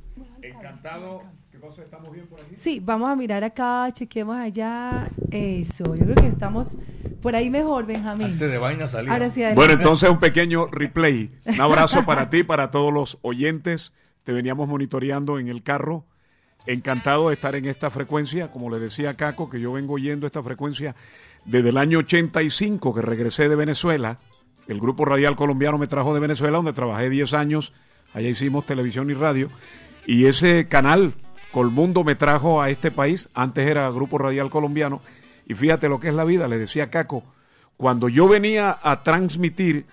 Encantado. 0.41 1.23
¿Qué 1.51 1.57
cosa? 1.57 1.81
¿Estamos 1.81 2.11
bien 2.11 2.27
por 2.27 2.39
aquí? 2.39 2.55
Sí, 2.55 2.79
vamos 2.79 3.09
a 3.09 3.15
mirar 3.15 3.43
acá, 3.43 3.89
chequemos 3.91 4.35
allá. 4.35 5.09
Eso, 5.31 5.95
yo 5.95 6.03
creo 6.03 6.15
que 6.15 6.27
estamos 6.27 6.77
por 7.21 7.35
ahí 7.35 7.49
mejor, 7.49 7.85
Benjamín. 7.85 8.27
Antes 8.27 8.51
de 8.51 8.57
vaina 8.57 8.87
salir. 8.87 9.09
Ahora 9.09 9.29
sí. 9.29 9.41
Bueno, 9.55 9.73
entonces 9.73 10.09
un 10.09 10.19
pequeño 10.19 10.67
replay. 10.67 11.31
Un 11.45 11.61
abrazo 11.61 12.03
para 12.05 12.29
ti, 12.29 12.43
para 12.43 12.69
todos 12.69 12.93
los 12.93 13.17
oyentes. 13.21 13.93
Te 14.23 14.33
veníamos 14.33 14.67
monitoreando 14.67 15.39
en 15.39 15.47
el 15.47 15.63
carro. 15.63 16.05
Encantado 16.67 17.29
de 17.29 17.35
estar 17.35 17.55
en 17.55 17.65
esta 17.65 17.91
frecuencia. 17.91 18.51
Como 18.51 18.69
le 18.69 18.79
decía 18.79 19.15
Caco, 19.15 19.49
que 19.49 19.59
yo 19.59 19.73
vengo 19.73 19.93
oyendo 19.93 20.25
esta 20.25 20.41
frecuencia 20.41 20.95
desde 21.45 21.69
el 21.69 21.77
año 21.77 21.99
85, 21.99 22.93
que 22.93 23.01
regresé 23.01 23.47
de 23.47 23.55
Venezuela. 23.55 24.19
El 24.67 24.79
grupo 24.79 25.05
radial 25.05 25.35
colombiano 25.35 25.77
me 25.77 25.87
trajo 25.87 26.13
de 26.13 26.19
Venezuela, 26.19 26.57
donde 26.57 26.73
trabajé 26.73 27.09
10 27.09 27.33
años. 27.33 27.73
Allá 28.13 28.29
hicimos 28.29 28.65
televisión 28.65 29.09
y 29.11 29.13
radio. 29.13 29.49
Y 30.07 30.25
ese 30.25 30.67
canal, 30.67 31.13
Colmundo, 31.51 32.03
me 32.03 32.15
trajo 32.15 32.61
a 32.61 32.69
este 32.69 32.89
país. 32.91 33.29
Antes 33.33 33.67
era 33.67 33.89
Grupo 33.91 34.17
Radial 34.17 34.49
Colombiano. 34.49 35.01
Y 35.47 35.53
fíjate 35.53 35.87
lo 35.87 35.99
que 35.99 36.07
es 36.07 36.13
la 36.13 36.23
vida, 36.25 36.47
le 36.47 36.57
decía 36.57 36.89
Caco. 36.89 37.23
Cuando 37.77 38.09
yo 38.09 38.27
venía 38.27 38.77
a 38.81 39.03
transmitir 39.03 39.85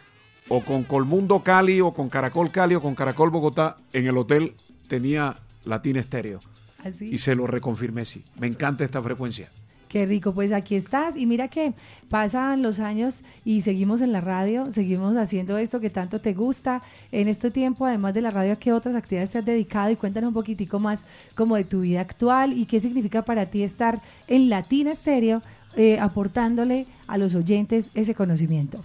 o 0.48 0.64
con 0.64 0.84
Colmundo 0.84 1.40
Cali 1.42 1.80
o 1.80 1.92
con 1.92 2.08
Caracol 2.08 2.50
Cali 2.50 2.74
o 2.74 2.82
con 2.82 2.94
Caracol 2.94 3.30
Bogotá, 3.30 3.76
en 3.92 4.06
el 4.06 4.16
hotel 4.16 4.54
tenía 4.88 5.36
Latina 5.64 6.00
Estéreo. 6.00 6.40
Así. 6.84 7.10
Y 7.10 7.18
se 7.18 7.34
lo 7.34 7.46
reconfirmé, 7.46 8.04
sí. 8.04 8.24
Me 8.38 8.46
encanta 8.46 8.84
esta 8.84 9.02
frecuencia. 9.02 9.48
Qué 9.92 10.06
rico, 10.06 10.32
pues 10.32 10.52
aquí 10.52 10.74
estás. 10.74 11.16
Y 11.18 11.26
mira 11.26 11.48
que 11.48 11.74
pasan 12.08 12.62
los 12.62 12.80
años 12.80 13.20
y 13.44 13.60
seguimos 13.60 14.00
en 14.00 14.10
la 14.10 14.22
radio, 14.22 14.72
seguimos 14.72 15.14
haciendo 15.18 15.58
esto 15.58 15.80
que 15.80 15.90
tanto 15.90 16.18
te 16.18 16.32
gusta. 16.32 16.82
En 17.12 17.28
este 17.28 17.50
tiempo, 17.50 17.84
además 17.84 18.14
de 18.14 18.22
la 18.22 18.30
radio, 18.30 18.54
¿a 18.54 18.56
qué 18.56 18.72
otras 18.72 18.94
actividades 18.94 19.32
te 19.32 19.38
has 19.40 19.44
dedicado? 19.44 19.90
Y 19.90 19.96
cuéntanos 19.96 20.28
un 20.28 20.34
poquitico 20.34 20.78
más 20.78 21.04
como 21.34 21.56
de 21.56 21.64
tu 21.64 21.82
vida 21.82 22.00
actual 22.00 22.54
y 22.54 22.64
qué 22.64 22.80
significa 22.80 23.22
para 23.22 23.50
ti 23.50 23.62
estar 23.62 24.00
en 24.28 24.48
Latina 24.48 24.92
Estéreo 24.92 25.42
eh, 25.76 25.98
aportándole 26.00 26.86
a 27.06 27.18
los 27.18 27.34
oyentes 27.34 27.90
ese 27.92 28.14
conocimiento. 28.14 28.80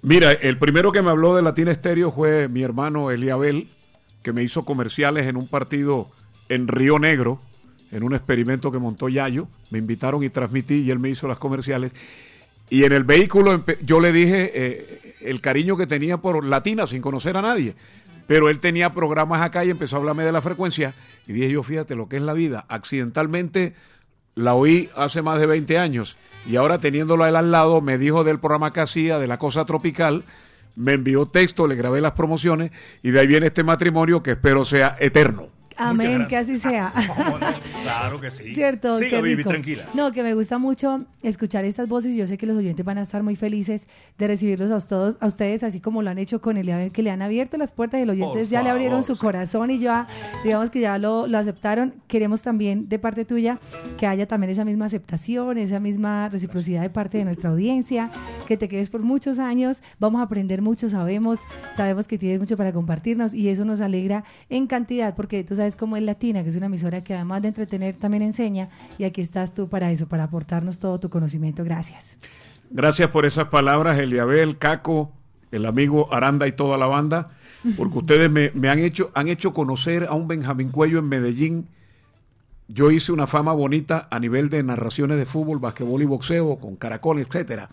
Mira, 0.00 0.32
el 0.32 0.56
primero 0.56 0.90
que 0.90 1.02
me 1.02 1.10
habló 1.10 1.36
de 1.36 1.42
Latina 1.42 1.70
Estéreo 1.70 2.12
fue 2.12 2.48
mi 2.48 2.62
hermano 2.62 3.10
Eliabel, 3.10 3.68
que 4.22 4.32
me 4.32 4.42
hizo 4.42 4.64
comerciales 4.64 5.26
en 5.26 5.36
un 5.36 5.48
partido 5.48 6.08
en 6.48 6.68
Río 6.68 6.98
Negro, 6.98 7.40
en 7.90 8.02
un 8.02 8.14
experimento 8.14 8.70
que 8.72 8.78
montó 8.78 9.08
Yayo. 9.08 9.48
Me 9.70 9.78
invitaron 9.78 10.22
y 10.22 10.28
transmití 10.28 10.82
y 10.82 10.90
él 10.90 10.98
me 10.98 11.10
hizo 11.10 11.28
las 11.28 11.38
comerciales. 11.38 11.92
Y 12.70 12.84
en 12.84 12.92
el 12.92 13.04
vehículo 13.04 13.64
yo 13.82 14.00
le 14.00 14.12
dije 14.12 14.50
eh, 14.54 15.16
el 15.20 15.40
cariño 15.40 15.76
que 15.76 15.86
tenía 15.86 16.18
por 16.18 16.44
Latina 16.44 16.86
sin 16.86 17.02
conocer 17.02 17.36
a 17.36 17.42
nadie. 17.42 17.74
Pero 18.26 18.50
él 18.50 18.60
tenía 18.60 18.92
programas 18.92 19.40
acá 19.40 19.64
y 19.64 19.70
empezó 19.70 19.96
a 19.96 19.98
hablarme 20.00 20.24
de 20.24 20.32
la 20.32 20.42
frecuencia. 20.42 20.94
Y 21.26 21.32
dije 21.32 21.50
yo, 21.50 21.62
fíjate 21.62 21.94
lo 21.94 22.08
que 22.08 22.16
es 22.16 22.22
la 22.22 22.34
vida. 22.34 22.66
Accidentalmente 22.68 23.74
la 24.34 24.54
oí 24.54 24.90
hace 24.94 25.22
más 25.22 25.40
de 25.40 25.46
20 25.46 25.78
años 25.78 26.16
y 26.46 26.56
ahora 26.56 26.78
teniéndolo 26.78 27.24
a 27.24 27.28
él 27.28 27.36
al 27.36 27.50
lado 27.50 27.80
me 27.80 27.98
dijo 27.98 28.24
del 28.24 28.38
programa 28.38 28.72
que 28.72 28.80
hacía, 28.80 29.18
de 29.18 29.26
la 29.26 29.38
cosa 29.38 29.64
tropical, 29.64 30.24
me 30.76 30.92
envió 30.92 31.26
texto, 31.26 31.66
le 31.66 31.74
grabé 31.74 32.00
las 32.00 32.12
promociones 32.12 32.70
y 33.02 33.10
de 33.10 33.20
ahí 33.20 33.26
viene 33.26 33.48
este 33.48 33.64
matrimonio 33.64 34.22
que 34.22 34.32
espero 34.32 34.64
sea 34.64 34.96
eterno. 35.00 35.48
Amén, 35.78 36.26
que 36.28 36.36
así 36.36 36.58
sea. 36.58 36.92
Claro 37.82 38.20
que 38.20 38.30
sí. 38.30 38.54
Cierto, 38.54 38.98
Siga, 38.98 39.20
Vivi, 39.20 39.44
tranquila. 39.44 39.84
No, 39.94 40.12
que 40.12 40.22
me 40.22 40.34
gusta 40.34 40.58
mucho 40.58 41.06
escuchar 41.22 41.64
estas 41.64 41.88
voces. 41.88 42.14
Yo 42.14 42.26
sé 42.26 42.36
que 42.36 42.46
los 42.46 42.56
oyentes 42.56 42.84
van 42.84 42.98
a 42.98 43.02
estar 43.02 43.22
muy 43.22 43.36
felices 43.36 43.86
de 44.18 44.26
recibirlos 44.26 44.70
a 44.70 44.86
todos, 44.86 45.16
a 45.20 45.26
ustedes, 45.26 45.62
así 45.62 45.80
como 45.80 46.02
lo 46.02 46.10
han 46.10 46.18
hecho 46.18 46.40
con 46.40 46.56
Eliabel, 46.56 46.92
que 46.92 47.02
le 47.02 47.10
han 47.10 47.22
abierto 47.22 47.56
las 47.56 47.72
puertas 47.72 48.00
y 48.02 48.04
los 48.04 48.14
oyentes 48.14 48.42
Por 48.42 48.48
ya 48.48 48.62
le 48.62 48.70
abrieron 48.70 49.02
favor, 49.02 49.06
su 49.06 49.16
sí. 49.16 49.22
corazón 49.22 49.70
y 49.70 49.78
ya, 49.78 50.06
digamos 50.44 50.70
que 50.70 50.80
ya 50.80 50.98
lo, 50.98 51.26
lo 51.26 51.38
aceptaron. 51.38 51.94
Queremos 52.08 52.42
también 52.42 52.88
de 52.88 52.98
parte 52.98 53.24
tuya 53.24 53.58
que 53.96 54.06
haya 54.06 54.26
también 54.26 54.50
esa 54.50 54.64
misma 54.64 54.86
aceptación, 54.86 55.58
esa 55.58 55.80
misma 55.80 56.28
reciprocidad 56.28 56.82
de 56.82 56.90
parte 56.90 57.18
de 57.18 57.24
nuestra 57.24 57.50
audiencia, 57.50 58.10
que 58.46 58.56
te 58.56 58.68
quedes 58.68 58.90
por 58.90 59.00
muchos 59.02 59.38
años. 59.38 59.80
Vamos 59.98 60.20
a 60.20 60.24
aprender 60.24 60.62
mucho, 60.62 60.90
sabemos, 60.90 61.40
sabemos 61.76 62.06
que 62.06 62.18
tienes 62.18 62.38
mucho 62.40 62.56
para 62.56 62.72
compartirnos 62.72 63.34
y 63.34 63.48
eso 63.48 63.64
nos 63.64 63.80
alegra 63.80 64.24
en 64.50 64.66
cantidad, 64.66 65.14
porque 65.14 65.44
tú 65.44 65.56
sabes 65.56 65.67
cómo 65.76 65.96
es 65.96 66.02
Latina, 66.02 66.42
que 66.42 66.50
es 66.50 66.56
una 66.56 66.66
emisora 66.66 67.02
que 67.02 67.14
además 67.14 67.42
de 67.42 67.48
entretener 67.48 67.94
también 67.94 68.22
enseña 68.22 68.68
y 68.98 69.04
aquí 69.04 69.20
estás 69.20 69.54
tú 69.54 69.68
para 69.68 69.90
eso, 69.90 70.06
para 70.06 70.24
aportarnos 70.24 70.78
todo 70.78 70.98
tu 71.00 71.10
conocimiento. 71.10 71.64
Gracias. 71.64 72.16
Gracias 72.70 73.08
por 73.10 73.24
esas 73.26 73.48
palabras, 73.48 73.98
Eliabel, 73.98 74.58
Caco, 74.58 75.12
el 75.50 75.66
amigo 75.66 76.12
Aranda 76.12 76.46
y 76.46 76.52
toda 76.52 76.76
la 76.76 76.86
banda, 76.86 77.30
porque 77.76 77.98
ustedes 77.98 78.30
me, 78.30 78.50
me 78.54 78.68
han, 78.68 78.78
hecho, 78.78 79.10
han 79.14 79.28
hecho 79.28 79.54
conocer 79.54 80.04
a 80.04 80.14
un 80.14 80.28
Benjamín 80.28 80.70
Cuello 80.70 80.98
en 80.98 81.08
Medellín. 81.08 81.68
Yo 82.68 82.90
hice 82.90 83.12
una 83.12 83.26
fama 83.26 83.52
bonita 83.54 84.08
a 84.10 84.20
nivel 84.20 84.50
de 84.50 84.62
narraciones 84.62 85.16
de 85.16 85.24
fútbol, 85.24 85.58
basquetbol 85.58 86.02
y 86.02 86.06
boxeo, 86.06 86.56
con 86.56 86.76
Caracol, 86.76 87.18
etcétera. 87.18 87.70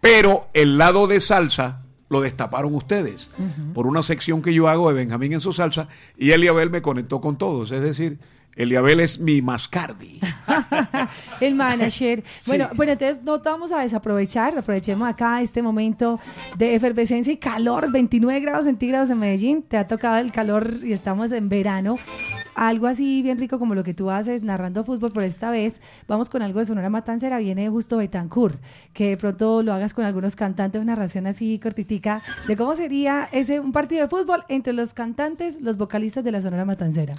Pero 0.00 0.48
el 0.52 0.78
lado 0.78 1.06
de 1.06 1.20
salsa 1.20 1.85
lo 2.08 2.20
destaparon 2.20 2.74
ustedes 2.74 3.30
por 3.74 3.86
una 3.86 4.02
sección 4.02 4.42
que 4.42 4.54
yo 4.54 4.68
hago 4.68 4.88
de 4.88 4.94
Benjamín 4.94 5.32
en 5.32 5.40
su 5.40 5.52
salsa 5.52 5.88
y 6.16 6.30
Eliabel 6.30 6.70
me 6.70 6.82
conectó 6.82 7.20
con 7.20 7.36
todos. 7.36 7.72
Es 7.72 7.82
decir, 7.82 8.18
Eliabel 8.56 9.00
es 9.00 9.20
mi 9.20 9.42
mascardi. 9.42 10.18
El 11.40 11.54
manager. 11.54 12.24
Bueno, 12.46 12.68
bueno, 12.74 12.92
entonces 12.92 13.22
no 13.24 13.40
te 13.40 13.48
vamos 13.48 13.72
a 13.72 13.80
desaprovechar, 13.80 14.56
aprovechemos 14.56 15.08
acá 15.08 15.42
este 15.42 15.62
momento 15.62 16.20
de 16.56 16.74
efervescencia 16.74 17.32
y 17.32 17.36
calor, 17.36 17.90
29 17.90 18.40
grados 18.40 18.64
centígrados 18.64 19.10
en 19.10 19.18
Medellín, 19.18 19.62
te 19.62 19.76
ha 19.76 19.86
tocado 19.86 20.18
el 20.18 20.30
calor 20.30 20.78
y 20.82 20.92
estamos 20.92 21.32
en 21.32 21.48
verano. 21.48 21.96
Algo 22.54 22.86
así 22.86 23.20
bien 23.22 23.38
rico 23.38 23.58
como 23.58 23.74
lo 23.74 23.84
que 23.84 23.94
tú 23.94 24.10
haces 24.10 24.42
narrando 24.42 24.84
fútbol, 24.84 25.12
por 25.12 25.24
esta 25.24 25.50
vez 25.50 25.80
vamos 26.06 26.30
con 26.30 26.40
algo 26.40 26.60
de 26.60 26.66
Sonora 26.66 26.88
Matancera, 26.88 27.38
viene 27.38 27.68
justo 27.68 27.98
Betancourt, 27.98 28.58
que 28.92 29.10
de 29.10 29.16
pronto 29.16 29.62
lo 29.62 29.72
hagas 29.72 29.92
con 29.92 30.04
algunos 30.04 30.36
cantantes, 30.36 30.80
una 30.80 30.94
narración 30.94 31.26
así 31.26 31.58
cortitica 31.58 32.22
de 32.46 32.56
cómo 32.56 32.74
sería 32.76 33.28
ese 33.32 33.60
un 33.60 33.72
partido 33.72 34.02
de 34.02 34.08
fútbol 34.08 34.44
entre 34.48 34.72
los 34.72 34.94
cantantes, 34.94 35.60
los 35.60 35.76
vocalistas 35.76 36.24
de 36.24 36.32
la 36.32 36.40
Sonora 36.40 36.64
Matancera. 36.64 37.14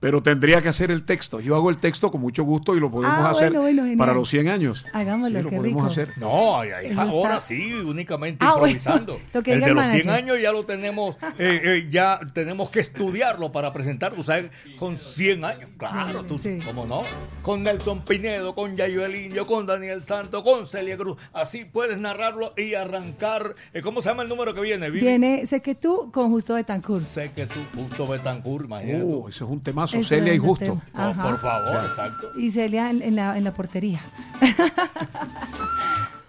Pero 0.00 0.22
tendría 0.22 0.62
que 0.62 0.68
hacer 0.70 0.90
el 0.90 1.04
texto. 1.04 1.40
Yo 1.40 1.54
hago 1.56 1.68
el 1.68 1.76
texto 1.76 2.10
con 2.10 2.22
mucho 2.22 2.42
gusto 2.42 2.74
y 2.74 2.80
lo 2.80 2.90
podemos 2.90 3.18
Ah, 3.18 3.30
hacer 3.32 3.52
bueno, 3.52 3.82
bueno, 3.82 3.98
para 3.98 4.14
los 4.14 4.30
100 4.30 4.48
años. 4.48 4.86
Hagámoslo, 4.94 5.38
Sí, 5.38 5.44
lo 5.44 5.50
qué 5.50 5.56
podemos 5.56 5.82
rico. 5.82 5.92
hacer. 5.92 6.18
No, 6.18 6.62
Eso 6.62 7.00
ahora 7.02 7.34
está- 7.36 7.40
sí, 7.46 7.74
únicamente 7.74 8.42
Ah, 8.42 8.52
bueno, 8.56 8.68
improvisando. 8.76 9.20
lo 9.34 9.42
que 9.42 9.52
el 9.52 9.60
de 9.60 9.66
el 9.66 9.74
los 9.74 9.86
100 9.86 10.06
manager. 10.06 10.24
años 10.30 10.42
ya 10.42 10.52
lo 10.52 10.64
tenemos, 10.64 11.16
eh, 11.38 11.60
eh, 11.64 11.88
ya 11.90 12.18
tenemos 12.32 12.70
que 12.70 12.80
estudiarlo 12.80 13.52
para 13.52 13.74
presentarlo, 13.74 14.22
¿sabes? 14.22 14.50
Con 14.78 14.96
100 14.96 15.44
años, 15.44 15.68
claro, 15.76 16.22
tú, 16.24 16.38
Sí. 16.38 16.58
¿cómo 16.64 16.86
no? 16.86 17.02
Con 17.42 17.62
Nelson 17.62 18.02
Pinedo, 18.04 18.54
con 18.54 18.78
Yayo 18.78 19.04
El 19.04 19.16
Indio, 19.16 19.46
con 19.46 19.66
Daniel 19.66 20.02
Santo, 20.02 20.42
con 20.42 20.66
Celia 20.66 20.96
Cruz. 20.96 21.18
Así 21.34 21.66
puedes 21.66 21.98
narrarlo 21.98 22.54
y 22.56 22.72
arrancar. 22.72 23.54
eh, 23.74 23.82
¿Cómo 23.82 24.00
se 24.00 24.08
llama 24.08 24.22
el 24.22 24.30
número 24.30 24.54
que 24.54 24.62
viene? 24.62 24.88
Vivi? 24.88 25.04
Viene 25.06 25.44
Sé 25.46 25.60
que 25.60 25.74
tú 25.74 26.10
con 26.10 26.30
Justo 26.30 26.54
Betancourt. 26.54 27.02
Sé 27.02 27.32
que 27.32 27.44
tú, 27.46 27.60
justo 27.76 28.06
Betancourt, 28.06 28.64
imagínate. 28.64 29.04
Oh, 29.06 29.28
ese 29.28 29.44
es 29.44 29.50
un 29.50 29.60
Celia 29.90 30.34
y 30.34 30.38
Justo. 30.38 30.80
por 30.94 31.40
favor, 31.40 31.84
exacto. 31.84 32.30
Y 32.36 32.50
Celia 32.50 32.90
en, 32.90 33.02
en 33.02 33.16
la, 33.16 33.36
en 33.36 33.44
la 33.44 33.52
portería. 33.52 34.02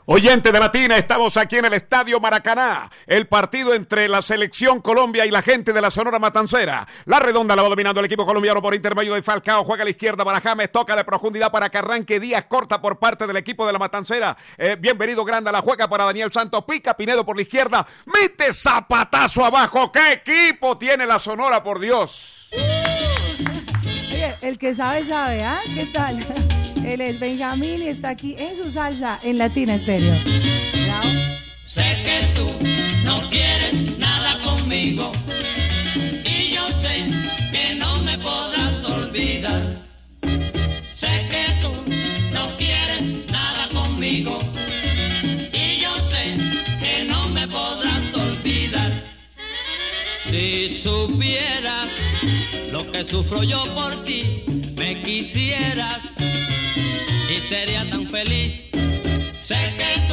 Oyente 0.06 0.52
de 0.52 0.60
Latina, 0.60 0.98
estamos 0.98 1.38
aquí 1.38 1.58
en 1.58 1.66
el 1.66 1.74
Estadio 1.74 2.20
Maracaná. 2.20 2.90
El 3.06 3.28
partido 3.28 3.74
entre 3.74 4.10
la 4.10 4.22
selección 4.22 4.82
Colombia 4.82 5.26
y 5.26 5.32
la 5.32 5.42
gente 5.42 5.72
de 5.72 5.80
la 5.80 5.92
Sonora 5.92 6.20
Matancera. 6.20 6.86
La 7.06 7.20
redonda 7.20 7.56
la 7.56 7.62
va 7.62 7.70
dominando 7.70 8.00
el 8.02 8.08
equipo 8.08 8.26
colombiano 8.26 8.62
por 8.62 8.74
intermedio 8.74 9.14
de 9.14 9.22
Falcao. 9.22 9.64
Juega 9.64 9.84
a 9.84 9.86
la 9.86 9.92
izquierda 9.92 10.26
para 10.26 10.42
James. 10.42 10.72
Toca 10.72 10.96
de 10.96 11.06
profundidad 11.06 11.52
para 11.52 11.70
que 11.70 11.78
arranque 11.78 12.20
Díaz. 12.20 12.46
Corta 12.46 12.82
por 12.82 12.98
parte 13.00 13.26
del 13.28 13.38
equipo 13.38 13.66
de 13.66 13.74
la 13.74 13.80
Matancera. 13.80 14.36
Eh, 14.58 14.76
bienvenido 14.78 15.24
Granda. 15.24 15.52
La 15.52 15.62
juega 15.62 15.88
para 15.88 16.04
Daniel 16.04 16.32
Santos. 16.34 16.66
Pica 16.68 16.98
Pinedo 16.98 17.24
por 17.24 17.36
la 17.38 17.44
izquierda. 17.44 17.86
Mete 18.06 18.52
zapatazo 18.52 19.46
abajo. 19.46 19.92
¿Qué 19.92 20.14
equipo 20.14 20.78
tiene 20.78 21.06
la 21.06 21.20
Sonora, 21.20 21.64
por 21.64 21.80
Dios? 21.80 22.41
Oye, 22.52 24.36
el 24.42 24.58
que 24.58 24.76
sabe, 24.76 25.06
sabe, 25.06 25.44
¿ah? 25.44 25.62
¿Qué 25.74 25.86
tal? 25.88 26.26
Él 26.86 27.02
es 27.02 27.20
Benjamín 27.20 27.82
y 27.82 27.88
está 27.88 28.10
aquí 28.10 28.36
en 28.38 28.58
su 28.58 28.72
salsa 28.72 29.20
en 29.24 29.38
Latina 29.38 29.76
Estéreo. 29.76 30.16
Sé 31.68 32.02
que 32.04 32.34
tú 32.36 32.48
no 33.06 33.30
quieres 33.30 33.98
nada 33.98 34.44
conmigo 34.44 35.14
y 36.26 36.54
yo 36.54 36.68
sé 36.82 37.10
que 37.52 37.76
no 37.76 38.04
me 38.04 38.18
podrás 38.18 38.84
olvidar. 38.84 39.82
Sé 40.96 41.28
que 41.30 41.46
tú 41.62 41.72
no 42.34 42.58
quieres 42.58 43.30
nada 43.32 43.70
conmigo 43.70 44.40
y 45.54 45.82
yo 45.82 45.96
sé 46.10 46.38
que 46.82 47.06
no 47.08 47.30
me 47.30 47.48
podrás 47.48 48.14
olvidar. 48.14 49.04
Si 50.30 50.82
supieras 50.84 51.90
sufro 53.10 53.44
yo 53.44 53.64
por 53.74 54.04
ti, 54.04 54.44
me 54.76 55.02
quisieras 55.04 56.02
y 56.20 57.48
sería 57.50 57.90
tan 57.90 58.08
feliz. 58.10 58.62
Sé 59.46 59.74
que 59.78 60.11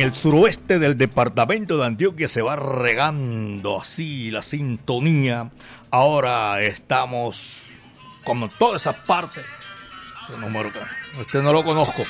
En 0.00 0.06
el 0.06 0.14
suroeste 0.14 0.78
del 0.78 0.96
departamento 0.96 1.76
de 1.76 1.84
Antioquia 1.84 2.26
se 2.26 2.40
va 2.40 2.56
regando 2.56 3.82
así 3.82 4.30
la 4.30 4.40
sintonía. 4.40 5.50
Ahora 5.90 6.62
estamos 6.62 7.60
como 8.24 8.46
en 8.46 8.52
todas 8.58 8.80
esas 8.80 8.96
partes. 9.00 9.44
Ese 10.22 10.38
número 10.38 10.72
que 10.72 10.78
usted 11.20 11.42
no 11.42 11.52
lo 11.52 11.62
conozco. 11.62 12.02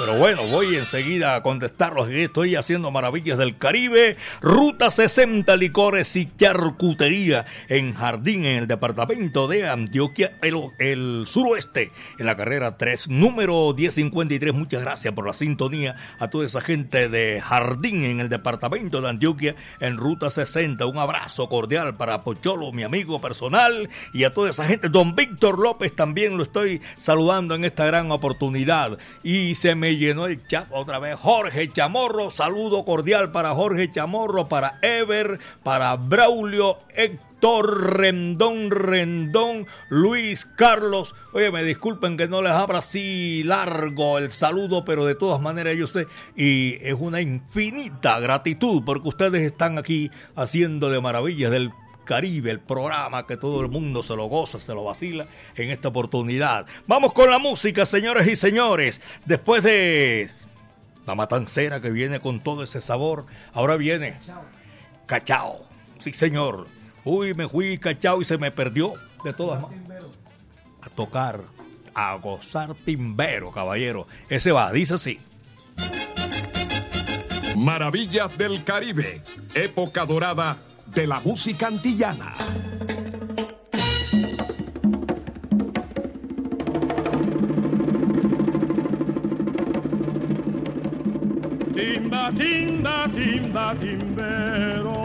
Pero 0.00 0.16
bueno, 0.16 0.46
voy 0.46 0.76
enseguida 0.76 1.34
a 1.34 1.42
contestarlos. 1.42 2.08
Estoy 2.08 2.56
haciendo 2.56 2.90
maravillas 2.90 3.36
del 3.36 3.58
Caribe. 3.58 4.16
Ruta 4.40 4.90
60 4.90 5.54
Licores 5.58 6.16
y 6.16 6.26
Charcutería 6.38 7.44
en 7.68 7.92
Jardín, 7.92 8.46
en 8.46 8.56
el 8.56 8.66
departamento 8.66 9.46
de 9.46 9.68
Antioquia, 9.68 10.32
el, 10.40 10.56
el 10.78 11.24
suroeste, 11.26 11.92
en 12.18 12.24
la 12.24 12.34
carrera 12.34 12.78
3, 12.78 13.10
número 13.10 13.74
1053. 13.74 14.54
Muchas 14.54 14.80
gracias 14.80 15.12
por 15.12 15.26
la 15.26 15.34
sintonía 15.34 15.96
a 16.18 16.28
toda 16.28 16.46
esa 16.46 16.62
gente 16.62 17.10
de 17.10 17.42
Jardín, 17.42 18.02
en 18.02 18.20
el 18.20 18.30
departamento 18.30 19.02
de 19.02 19.10
Antioquia, 19.10 19.54
en 19.80 19.98
Ruta 19.98 20.30
60. 20.30 20.86
Un 20.86 20.96
abrazo 20.96 21.50
cordial 21.50 21.98
para 21.98 22.24
Pocholo, 22.24 22.72
mi 22.72 22.84
amigo 22.84 23.20
personal, 23.20 23.90
y 24.14 24.24
a 24.24 24.32
toda 24.32 24.48
esa 24.48 24.64
gente. 24.64 24.88
Don 24.88 25.14
Víctor 25.14 25.58
López 25.58 25.94
también 25.94 26.38
lo 26.38 26.42
estoy 26.42 26.80
saludando 26.96 27.54
en 27.54 27.66
esta 27.66 27.84
gran 27.84 28.10
oportunidad. 28.10 28.96
Y 29.22 29.56
se 29.56 29.74
me 29.74 29.89
llenó 29.96 30.26
el 30.26 30.46
chat 30.46 30.68
otra 30.70 30.98
vez. 30.98 31.16
Jorge 31.16 31.70
Chamorro, 31.72 32.30
saludo 32.30 32.84
cordial 32.84 33.32
para 33.32 33.54
Jorge 33.54 33.90
Chamorro, 33.90 34.48
para 34.48 34.78
Ever, 34.82 35.38
para 35.62 35.96
Braulio, 35.96 36.78
Héctor 36.94 37.30
Rendón, 37.96 38.70
Rendón, 38.70 39.66
Luis 39.88 40.44
Carlos. 40.44 41.14
Oye, 41.32 41.50
me 41.50 41.64
disculpen 41.64 42.16
que 42.16 42.28
no 42.28 42.42
les 42.42 42.52
abra 42.52 42.78
así 42.78 43.42
largo 43.44 44.18
el 44.18 44.30
saludo, 44.30 44.84
pero 44.84 45.06
de 45.06 45.14
todas 45.14 45.40
maneras 45.40 45.76
yo 45.76 45.86
sé, 45.86 46.06
y 46.36 46.76
es 46.82 46.96
una 46.98 47.20
infinita 47.20 48.20
gratitud 48.20 48.82
porque 48.84 49.08
ustedes 49.08 49.42
están 49.42 49.78
aquí 49.78 50.10
haciendo 50.36 50.90
de 50.90 51.00
maravillas 51.00 51.50
del 51.50 51.72
Caribe, 52.10 52.50
el 52.50 52.58
programa 52.58 53.24
que 53.24 53.36
todo 53.36 53.60
el 53.60 53.68
mundo 53.68 54.02
se 54.02 54.16
lo 54.16 54.24
goza, 54.24 54.58
se 54.58 54.74
lo 54.74 54.82
vacila 54.82 55.28
en 55.54 55.70
esta 55.70 55.86
oportunidad. 55.86 56.66
Vamos 56.88 57.12
con 57.12 57.30
la 57.30 57.38
música, 57.38 57.86
señores 57.86 58.26
y 58.26 58.34
señores. 58.34 59.00
Después 59.26 59.62
de 59.62 60.28
la 61.06 61.14
matancera 61.14 61.80
que 61.80 61.92
viene 61.92 62.18
con 62.18 62.40
todo 62.40 62.64
ese 62.64 62.80
sabor, 62.80 63.26
ahora 63.52 63.76
viene 63.76 64.18
cachao. 65.06 65.64
Sí, 66.00 66.12
señor. 66.12 66.66
Uy, 67.04 67.32
me 67.34 67.48
fui 67.48 67.78
cachao 67.78 68.20
y 68.20 68.24
se 68.24 68.38
me 68.38 68.50
perdió 68.50 68.94
de 69.22 69.32
todas. 69.32 69.62
A 70.82 70.88
tocar, 70.88 71.44
a 71.94 72.16
gozar 72.16 72.74
timbero, 72.74 73.52
caballero. 73.52 74.08
Ese 74.28 74.50
va, 74.50 74.72
dice 74.72 74.94
así. 74.94 75.20
Maravillas 77.56 78.36
del 78.36 78.64
Caribe, 78.64 79.22
época 79.54 80.04
dorada 80.06 80.58
de 80.94 81.06
la 81.06 81.20
música 81.20 81.68
antillana. 81.68 82.34
Timba, 91.74 92.32
timba, 92.36 93.08
timba, 93.14 93.74
timbero. 93.80 94.98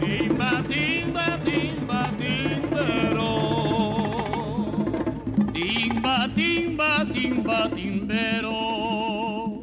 Timba, 0.00 0.62
timba, 0.68 1.26
timba, 1.44 2.00
timbero. 2.18 3.32
Timba, 5.52 6.28
timba, 6.34 7.04
timba, 7.14 7.70
timbero. 7.74 9.62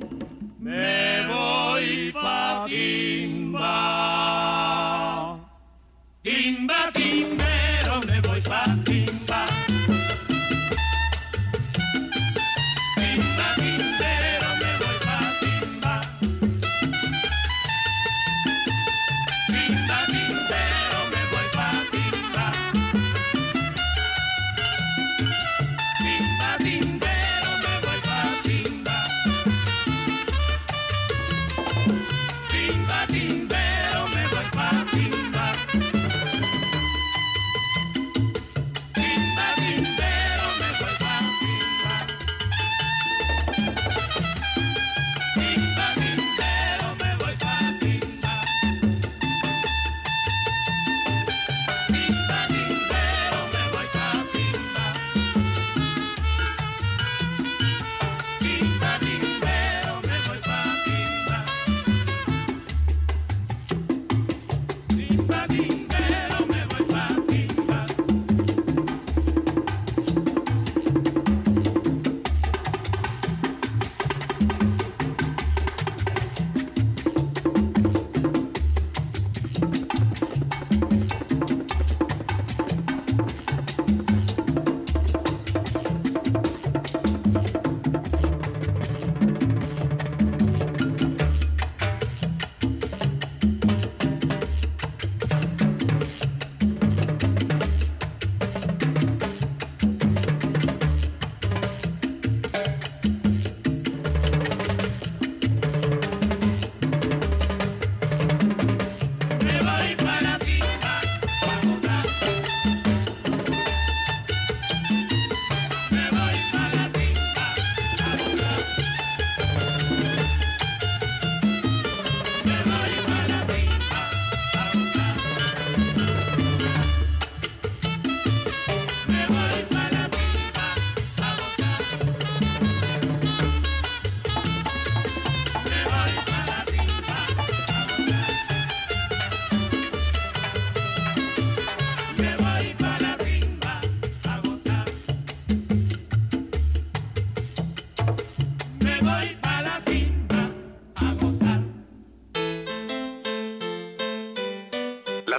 Me 0.60 1.26
voy 1.28 2.12
pa' 2.14 2.66
timba. 2.68 2.95
Bimba, 6.66 6.92
bimba. 6.96 7.55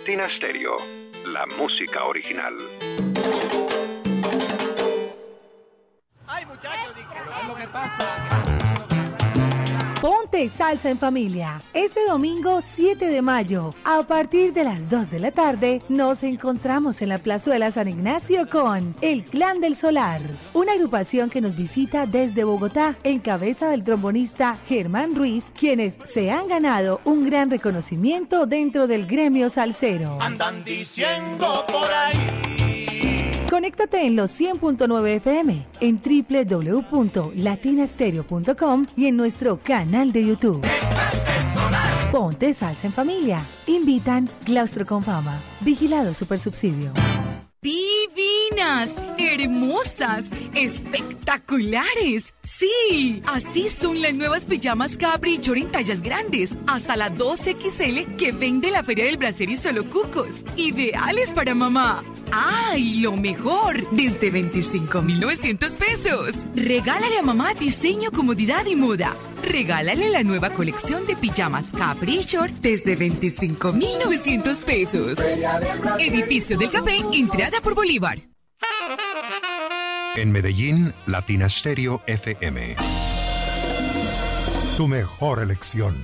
Latina 0.06 0.28
Stereo, 0.28 0.76
la 1.24 1.46
música 1.58 2.04
original. 2.04 2.54
Ay, 6.28 6.46
muchachos, 6.46 6.94
lo 7.48 7.54
que 7.56 7.66
pasa. 7.66 8.55
Ponte 10.06 10.48
salsa 10.48 10.88
en 10.88 11.00
familia. 11.00 11.60
Este 11.74 11.98
domingo 12.06 12.60
7 12.60 13.06
de 13.06 13.22
mayo, 13.22 13.74
a 13.82 14.04
partir 14.04 14.52
de 14.52 14.62
las 14.62 14.88
2 14.88 15.10
de 15.10 15.18
la 15.18 15.32
tarde, 15.32 15.82
nos 15.88 16.22
encontramos 16.22 17.02
en 17.02 17.08
la 17.08 17.18
Plazuela 17.18 17.72
San 17.72 17.88
Ignacio 17.88 18.48
con 18.48 18.94
El 19.00 19.24
Clan 19.24 19.60
del 19.60 19.74
Solar, 19.74 20.20
una 20.54 20.74
agrupación 20.74 21.28
que 21.28 21.40
nos 21.40 21.56
visita 21.56 22.06
desde 22.06 22.44
Bogotá 22.44 22.96
en 23.02 23.18
cabeza 23.18 23.68
del 23.68 23.82
trombonista 23.82 24.56
Germán 24.68 25.16
Ruiz, 25.16 25.50
quienes 25.58 25.98
se 26.04 26.30
han 26.30 26.46
ganado 26.46 27.00
un 27.04 27.26
gran 27.26 27.50
reconocimiento 27.50 28.46
dentro 28.46 28.86
del 28.86 29.08
gremio 29.08 29.50
salsero. 29.50 30.18
Andan 30.20 30.62
diciendo 30.62 31.64
por 31.66 31.90
ahí. 31.90 32.65
Conéctate 33.50 34.06
en 34.06 34.16
los 34.16 34.38
100.9 34.38 35.08
FM, 35.16 35.66
en 35.80 36.00
www.latinastereo.com 36.02 38.86
y 38.96 39.06
en 39.06 39.16
nuestro 39.16 39.58
canal 39.58 40.12
de 40.12 40.26
YouTube. 40.26 40.62
Ponte 42.10 42.52
salsa 42.52 42.88
en 42.88 42.92
familia. 42.92 43.42
Invitan 43.66 44.28
Claustro 44.44 44.84
con 44.86 45.02
Fama. 45.02 45.40
Vigilado 45.60 46.12
Supersubsidio. 46.14 46.92
Divinas, 47.66 48.94
hermosas, 49.18 50.26
espectaculares. 50.54 52.32
Sí, 52.44 53.20
así 53.26 53.68
son 53.68 54.00
las 54.00 54.14
nuevas 54.14 54.44
pijamas 54.44 54.96
Caprichor 54.96 55.58
en 55.58 55.72
tallas 55.72 56.00
grandes, 56.00 56.56
hasta 56.68 56.94
la 56.94 57.12
2XL 57.12 58.14
que 58.14 58.30
vende 58.30 58.70
la 58.70 58.84
Feria 58.84 59.06
del 59.06 59.16
Bracer 59.16 59.50
y 59.50 59.56
Solo 59.56 59.84
Cucos. 59.90 60.42
Ideales 60.56 61.32
para 61.32 61.56
mamá. 61.56 62.04
¡Ay, 62.30 63.00
lo 63.00 63.16
mejor! 63.16 63.88
Desde 63.90 64.30
25,900 64.30 65.72
pesos. 65.74 66.34
Regálale 66.54 67.18
a 67.18 67.22
mamá 67.22 67.54
diseño, 67.54 68.12
comodidad 68.12 68.64
y 68.66 68.76
moda. 68.76 69.16
Regálale 69.42 70.10
la 70.10 70.22
nueva 70.22 70.50
colección 70.50 71.06
de 71.06 71.14
pijamas 71.14 71.68
Caprichor 71.76 72.50
desde 72.62 72.96
25,900 72.96 74.56
pesos. 74.58 75.18
Edificio 75.98 76.58
del 76.58 76.70
Café, 76.70 76.96
entrada 77.12 77.55
por 77.62 77.74
Bolívar. 77.74 78.18
En 80.16 80.32
Medellín, 80.32 80.94
Latina 81.06 81.48
Stereo 81.48 82.02
FM. 82.06 82.76
Tu 84.76 84.88
mejor 84.88 85.42
elección. 85.42 86.00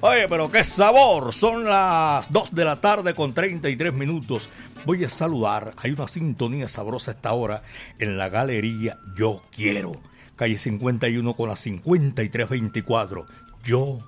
Oye, 0.00 0.28
pero 0.28 0.50
qué 0.50 0.62
sabor. 0.64 1.32
Son 1.32 1.64
las 1.64 2.30
2 2.30 2.54
de 2.54 2.64
la 2.64 2.80
tarde 2.80 3.14
con 3.14 3.32
33 3.32 3.92
minutos. 3.94 4.50
Voy 4.84 5.02
a 5.04 5.08
saludar. 5.08 5.72
Hay 5.78 5.92
una 5.92 6.06
sintonía 6.08 6.68
sabrosa 6.68 7.12
a 7.12 7.14
esta 7.14 7.32
hora 7.32 7.62
en 7.98 8.18
la 8.18 8.28
galería 8.28 8.98
Yo 9.16 9.42
Quiero. 9.50 9.92
Calle 10.36 10.58
51 10.58 11.34
con 11.34 11.48
la 11.48 11.56
5324. 11.56 13.26
Yo 13.64 14.00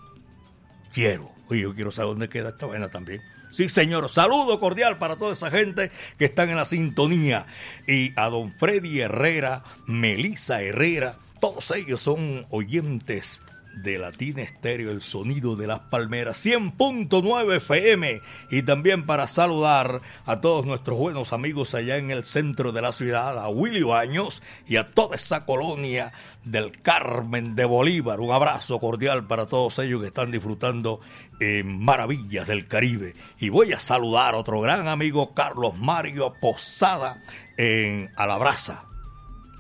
quiero. 0.92 1.30
Oye, 1.48 1.62
yo 1.62 1.74
quiero 1.74 1.90
saber 1.90 2.10
dónde 2.10 2.28
queda 2.28 2.50
esta 2.50 2.66
vaina 2.66 2.88
también. 2.88 3.22
Sí, 3.50 3.68
señor. 3.68 4.08
Saludo 4.08 4.60
cordial 4.60 4.98
para 4.98 5.16
toda 5.16 5.32
esa 5.32 5.50
gente 5.50 5.90
que 6.18 6.26
están 6.26 6.50
en 6.50 6.56
la 6.56 6.64
sintonía. 6.64 7.46
Y 7.86 8.12
a 8.16 8.28
don 8.28 8.52
Freddy 8.52 9.00
Herrera, 9.00 9.64
Melisa 9.86 10.60
Herrera, 10.62 11.16
todos 11.40 11.70
ellos 11.70 12.00
son 12.00 12.46
oyentes 12.50 13.40
de 13.76 13.98
Latina 13.98 14.42
Estéreo, 14.42 14.90
el 14.90 15.02
sonido 15.02 15.54
de 15.54 15.66
las 15.66 15.80
palmeras, 15.80 16.44
100.9 16.44 17.56
FM. 17.56 18.20
Y 18.50 18.62
también 18.62 19.06
para 19.06 19.26
saludar 19.26 20.00
a 20.24 20.40
todos 20.40 20.66
nuestros 20.66 20.98
buenos 20.98 21.32
amigos 21.32 21.74
allá 21.74 21.96
en 21.98 22.10
el 22.10 22.24
centro 22.24 22.72
de 22.72 22.82
la 22.82 22.92
ciudad, 22.92 23.38
a 23.38 23.48
Willy 23.48 23.82
Baños 23.82 24.42
y 24.66 24.76
a 24.76 24.90
toda 24.90 25.16
esa 25.16 25.44
colonia 25.44 26.12
del 26.44 26.80
Carmen 26.80 27.54
de 27.54 27.64
Bolívar. 27.64 28.20
Un 28.20 28.32
abrazo 28.32 28.78
cordial 28.78 29.26
para 29.26 29.46
todos 29.46 29.78
ellos 29.78 30.00
que 30.00 30.08
están 30.08 30.30
disfrutando 30.30 31.00
en 31.38 31.84
Maravillas 31.84 32.46
del 32.46 32.66
Caribe. 32.66 33.14
Y 33.38 33.50
voy 33.50 33.72
a 33.72 33.80
saludar 33.80 34.34
a 34.34 34.38
otro 34.38 34.60
gran 34.60 34.88
amigo, 34.88 35.34
Carlos 35.34 35.76
Mario 35.76 36.32
Posada, 36.40 37.22
en 37.56 38.10
Alabraza 38.16 38.86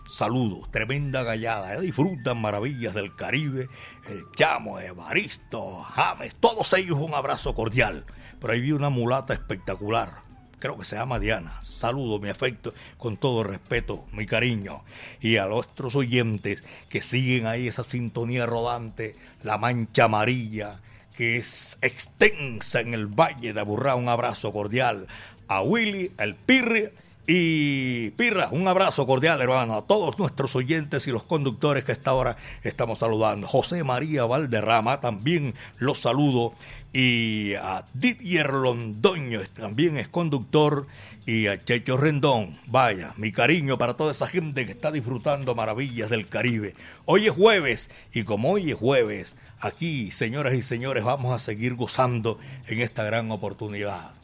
saludos, 0.08 0.70
tremenda 0.70 1.22
gallada. 1.22 1.74
¿eh? 1.74 1.80
Disfrutan 1.80 2.40
maravillas 2.40 2.94
del 2.94 3.14
Caribe, 3.14 3.68
el 4.08 4.24
Chamo, 4.34 4.78
Evaristo, 4.78 5.82
James, 5.82 6.34
todos 6.36 6.72
ellos 6.72 6.98
un 6.98 7.14
abrazo 7.14 7.54
cordial. 7.54 8.04
Pero 8.40 8.52
ahí 8.52 8.60
vi 8.60 8.72
una 8.72 8.90
mulata 8.90 9.32
espectacular. 9.32 10.26
Creo 10.58 10.78
que 10.78 10.84
se 10.84 10.96
llama 10.96 11.18
Diana. 11.18 11.60
Saludo, 11.64 12.18
mi 12.18 12.28
afecto, 12.28 12.72
con 12.96 13.16
todo 13.16 13.44
respeto, 13.44 14.06
mi 14.12 14.26
cariño. 14.26 14.84
Y 15.20 15.36
a 15.36 15.46
nuestros 15.46 15.94
oyentes 15.96 16.64
que 16.88 17.02
siguen 17.02 17.46
ahí 17.46 17.68
esa 17.68 17.82
sintonía 17.82 18.46
rodante, 18.46 19.16
la 19.42 19.58
mancha 19.58 20.04
amarilla, 20.04 20.80
que 21.16 21.36
es 21.36 21.78
extensa 21.82 22.80
en 22.80 22.94
el 22.94 23.06
Valle 23.06 23.52
de 23.52 23.60
Aburrá. 23.60 23.96
Un 23.96 24.08
abrazo 24.08 24.52
cordial 24.52 25.06
a 25.48 25.62
Willy, 25.62 26.12
el 26.18 26.34
Pirri 26.34 26.90
y 27.26 28.10
Pirra, 28.10 28.48
un 28.52 28.68
abrazo 28.68 29.04
cordial, 29.06 29.40
hermano, 29.40 29.74
a 29.74 29.86
todos 29.86 30.16
nuestros 30.18 30.54
oyentes 30.54 31.08
y 31.08 31.10
los 31.10 31.24
conductores 31.24 31.82
que 31.82 31.92
esta 31.92 32.12
hora 32.12 32.36
estamos 32.62 33.00
saludando. 33.00 33.48
José 33.48 33.82
María 33.82 34.24
Valderrama, 34.24 35.00
también 35.00 35.54
los 35.78 35.98
saludo. 35.98 36.54
Y 36.92 37.54
a 37.54 37.84
Didier 37.92 38.52
Londoño, 38.52 39.40
también 39.54 39.98
es 39.98 40.08
conductor. 40.08 40.86
Y 41.26 41.48
a 41.48 41.62
Checho 41.62 41.96
Rendón, 41.96 42.56
vaya, 42.66 43.12
mi 43.16 43.32
cariño 43.32 43.76
para 43.76 43.94
toda 43.94 44.12
esa 44.12 44.28
gente 44.28 44.64
que 44.64 44.70
está 44.72 44.92
disfrutando 44.92 45.56
maravillas 45.56 46.08
del 46.08 46.28
Caribe. 46.28 46.74
Hoy 47.04 47.26
es 47.26 47.32
jueves, 47.34 47.90
y 48.14 48.22
como 48.22 48.52
hoy 48.52 48.70
es 48.70 48.76
jueves, 48.76 49.36
aquí, 49.58 50.12
señoras 50.12 50.54
y 50.54 50.62
señores, 50.62 51.02
vamos 51.02 51.34
a 51.34 51.40
seguir 51.40 51.74
gozando 51.74 52.38
en 52.68 52.80
esta 52.80 53.02
gran 53.02 53.32
oportunidad. 53.32 54.15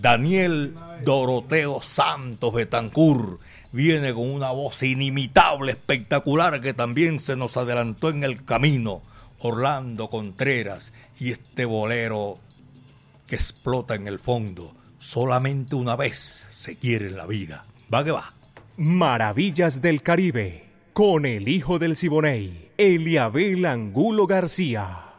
Daniel 0.00 0.74
Doroteo 1.04 1.82
Santos 1.82 2.52
Betancur 2.52 3.38
viene 3.72 4.12
con 4.12 4.30
una 4.30 4.50
voz 4.50 4.82
inimitable, 4.82 5.72
espectacular, 5.72 6.60
que 6.60 6.74
también 6.74 7.18
se 7.18 7.36
nos 7.36 7.56
adelantó 7.56 8.08
en 8.08 8.24
el 8.24 8.44
camino. 8.44 9.02
Orlando 9.42 10.10
Contreras 10.10 10.92
y 11.18 11.30
este 11.30 11.64
bolero 11.64 12.38
que 13.26 13.36
explota 13.36 13.94
en 13.94 14.06
el 14.06 14.18
fondo. 14.18 14.74
Solamente 14.98 15.76
una 15.76 15.96
vez 15.96 16.46
se 16.50 16.76
quiere 16.76 17.06
en 17.06 17.16
la 17.16 17.26
vida. 17.26 17.64
Va 17.92 18.04
que 18.04 18.10
va. 18.10 18.34
Maravillas 18.76 19.80
del 19.80 20.02
Caribe, 20.02 20.66
con 20.92 21.24
el 21.24 21.48
hijo 21.48 21.78
del 21.78 21.96
Siboney, 21.96 22.70
Eliabel 22.76 23.64
Angulo 23.64 24.26
García. 24.26 25.09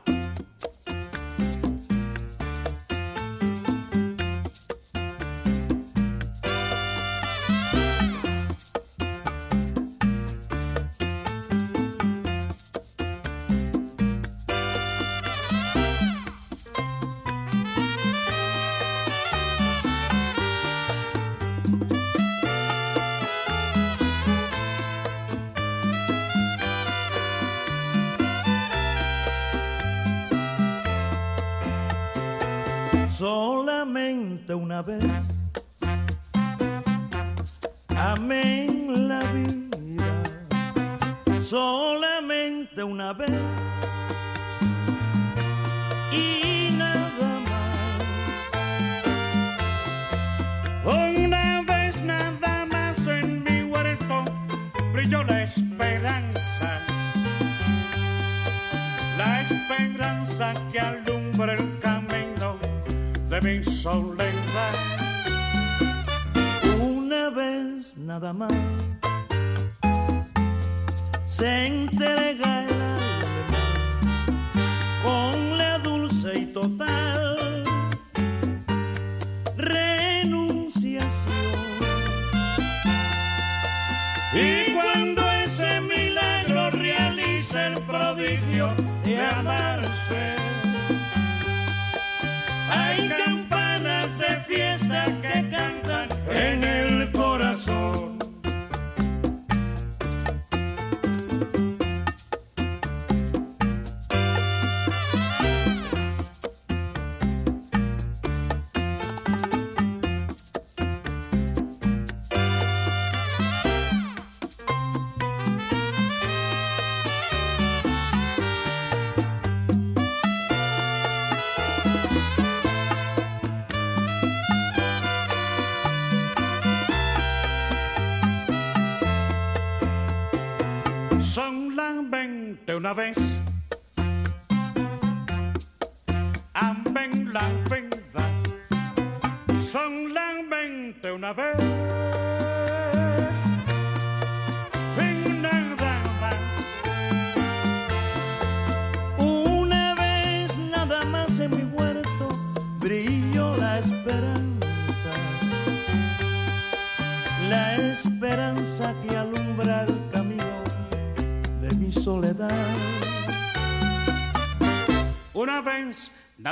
parabéns. 132.94 133.41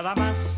Nada 0.02 0.16
más 0.16 0.49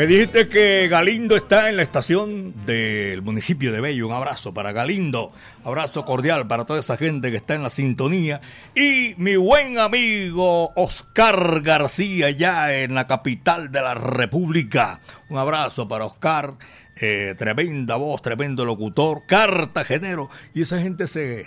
Me 0.00 0.06
dijiste 0.06 0.48
que 0.48 0.88
Galindo 0.88 1.36
está 1.36 1.68
en 1.68 1.76
la 1.76 1.82
estación 1.82 2.64
del 2.64 3.20
municipio 3.20 3.70
de 3.70 3.82
Bello. 3.82 4.06
Un 4.06 4.14
abrazo 4.14 4.54
para 4.54 4.72
Galindo. 4.72 5.30
Abrazo 5.62 6.06
cordial 6.06 6.46
para 6.46 6.64
toda 6.64 6.80
esa 6.80 6.96
gente 6.96 7.30
que 7.30 7.36
está 7.36 7.54
en 7.54 7.62
la 7.62 7.68
sintonía. 7.68 8.40
Y 8.74 9.12
mi 9.18 9.36
buen 9.36 9.78
amigo 9.78 10.72
Oscar 10.74 11.60
García, 11.60 12.30
ya 12.30 12.74
en 12.74 12.94
la 12.94 13.06
capital 13.06 13.70
de 13.70 13.82
la 13.82 13.92
República. 13.92 15.02
Un 15.28 15.36
abrazo 15.36 15.86
para 15.86 16.06
Oscar. 16.06 16.54
Eh, 16.98 17.34
tremenda 17.36 17.96
voz, 17.96 18.22
tremendo 18.22 18.64
locutor, 18.64 19.26
cartagenero. 19.26 20.30
Y 20.54 20.62
esa 20.62 20.80
gente 20.80 21.08
se, 21.08 21.46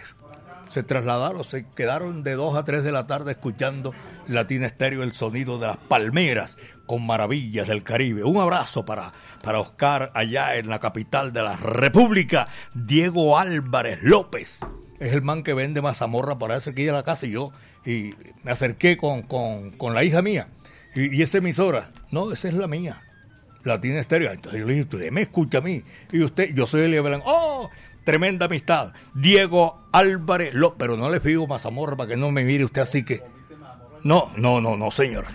se 0.74 0.82
trasladaron, 0.82 1.44
se 1.44 1.68
quedaron 1.76 2.24
de 2.24 2.34
2 2.34 2.56
a 2.56 2.66
3 2.66 2.84
de 2.84 2.92
la 2.92 3.06
tarde 3.06 3.34
escuchando 3.34 3.94
Latina 4.28 4.66
Estéreo, 4.66 5.04
el 5.04 5.14
sonido 5.14 5.60
de 5.60 5.68
las 5.68 5.78
palmeras 5.78 6.58
con 6.88 7.06
maravillas 7.06 7.68
del 7.68 7.84
Caribe. 7.84 8.24
Un 8.24 8.38
abrazo 8.38 8.84
para, 8.84 9.12
para 9.44 9.60
Oscar 9.60 10.12
allá 10.16 10.56
en 10.56 10.70
la 10.70 10.80
capital 10.80 11.32
de 11.32 11.44
la 11.44 11.58
República, 11.58 12.48
Diego 12.74 13.38
Álvarez 13.38 14.00
López. 14.02 14.62
Es 15.00 15.14
el 15.14 15.22
man 15.22 15.44
que 15.44 15.54
vende 15.54 15.84
mazamorra 15.84 16.40
para 16.40 16.60
cerquilla 16.60 16.88
de 16.88 16.98
la 16.98 17.04
casa 17.04 17.28
y 17.28 17.32
yo 17.32 17.52
y 17.86 18.16
me 18.42 18.52
acerqué 18.52 18.98
con, 18.98 19.22
con, 19.22 19.72
con 19.78 19.94
la 19.94 20.04
hija 20.04 20.24
mía. 20.24 20.48
Y, 20.96 21.16
y 21.16 21.22
esa 21.22 21.38
emisora, 21.38 21.92
no, 22.10 22.32
esa 22.32 22.48
es 22.48 22.56
la 22.56 22.68
mía. 22.68 23.00
Latina 23.64 24.00
Estéreo. 24.00 24.32
Entonces 24.32 24.60
yo 24.60 24.68
le 24.68 24.74
dije, 24.74 24.84
usted 24.84 25.12
me 25.12 25.22
escucha 25.22 25.60
a 25.60 25.62
mí. 25.62 25.84
Y 26.12 26.22
usted, 26.22 26.54
yo 26.54 26.68
soy 26.68 26.82
Elia 26.82 27.02
Belán. 27.02 27.22
¡Oh! 27.26 27.70
Tremenda 28.04 28.46
amistad. 28.48 28.94
Diego 29.14 29.80
Álvarez 29.92 30.54
López. 30.54 30.78
Pero 30.80 30.98
no 30.98 31.10
le 31.10 31.22
pido 31.22 31.48
mazamorra 31.48 31.96
para 31.96 32.10
que 32.10 32.18
no 32.18 32.32
me 32.32 32.44
mire 32.44 32.66
usted 32.66 32.82
así 32.82 33.04
que. 33.04 33.24
No, 34.04 34.30
no, 34.36 34.60
no, 34.60 34.76
no, 34.76 34.92
señor. 34.92 35.26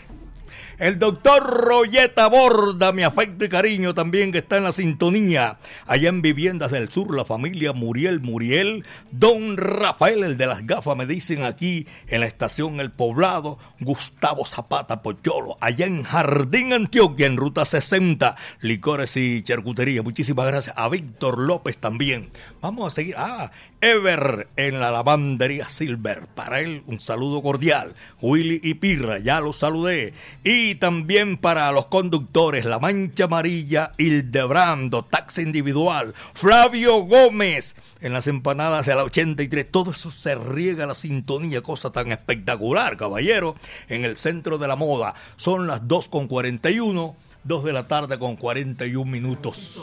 El 0.78 1.00
doctor 1.00 1.42
Royeta 1.42 2.28
Borda, 2.28 2.92
mi 2.92 3.02
afecto 3.02 3.44
y 3.44 3.48
cariño 3.48 3.94
también 3.94 4.30
que 4.30 4.38
está 4.38 4.58
en 4.58 4.62
la 4.62 4.70
sintonía. 4.70 5.58
Allá 5.88 6.08
en 6.08 6.22
Viviendas 6.22 6.70
del 6.70 6.88
Sur, 6.88 7.16
la 7.16 7.24
familia 7.24 7.72
Muriel 7.72 8.20
Muriel. 8.20 8.84
Don 9.10 9.56
Rafael, 9.56 10.22
el 10.22 10.36
de 10.36 10.46
las 10.46 10.64
gafas, 10.64 10.96
me 10.96 11.04
dicen 11.04 11.42
aquí 11.42 11.88
en 12.06 12.20
la 12.20 12.26
estación 12.26 12.78
El 12.78 12.92
Poblado. 12.92 13.58
Gustavo 13.80 14.46
Zapata 14.46 15.02
Pocholo. 15.02 15.58
Allá 15.60 15.84
en 15.84 16.04
Jardín 16.04 16.72
Antioquia, 16.72 17.26
en 17.26 17.38
Ruta 17.38 17.64
60. 17.64 18.36
Licores 18.60 19.16
y 19.16 19.42
charcutería. 19.42 20.04
Muchísimas 20.04 20.46
gracias. 20.46 20.76
A 20.78 20.88
Víctor 20.88 21.40
López 21.40 21.78
también. 21.78 22.30
Vamos 22.60 22.92
a 22.92 22.94
seguir. 22.94 23.16
Ah, 23.18 23.50
Ever 23.80 24.48
en 24.56 24.80
la 24.80 24.90
lavandería 24.90 25.68
Silver. 25.68 26.26
Para 26.34 26.60
él, 26.60 26.82
un 26.86 27.00
saludo 27.00 27.42
cordial. 27.42 27.94
Willy 28.20 28.60
y 28.62 28.74
Pirra, 28.74 29.18
ya 29.18 29.40
los 29.40 29.58
saludé. 29.58 30.14
Y 30.42 30.74
también 30.76 31.36
para 31.36 31.70
los 31.70 31.86
conductores, 31.86 32.64
La 32.64 32.80
Mancha 32.80 33.24
Amarilla, 33.24 33.92
Hildebrando, 33.96 35.04
Taxi 35.04 35.42
Individual, 35.42 36.12
Flavio 36.34 37.02
Gómez. 37.04 37.76
En 38.00 38.12
las 38.12 38.26
empanadas 38.26 38.86
de 38.86 38.96
la 38.96 39.04
83, 39.04 39.70
todo 39.70 39.92
eso 39.92 40.10
se 40.10 40.34
riega 40.34 40.86
la 40.86 40.96
sintonía, 40.96 41.62
cosa 41.62 41.92
tan 41.92 42.10
espectacular, 42.10 42.96
caballero. 42.96 43.54
En 43.88 44.04
el 44.04 44.16
centro 44.16 44.58
de 44.58 44.66
la 44.66 44.74
moda, 44.74 45.14
son 45.36 45.68
las 45.68 45.86
2 45.86 46.08
con 46.08 46.26
41. 46.26 47.27
2 47.44 47.64
de 47.64 47.72
la 47.72 47.86
tarde 47.86 48.18
con 48.18 48.36
41 48.36 49.10
minutos. 49.10 49.78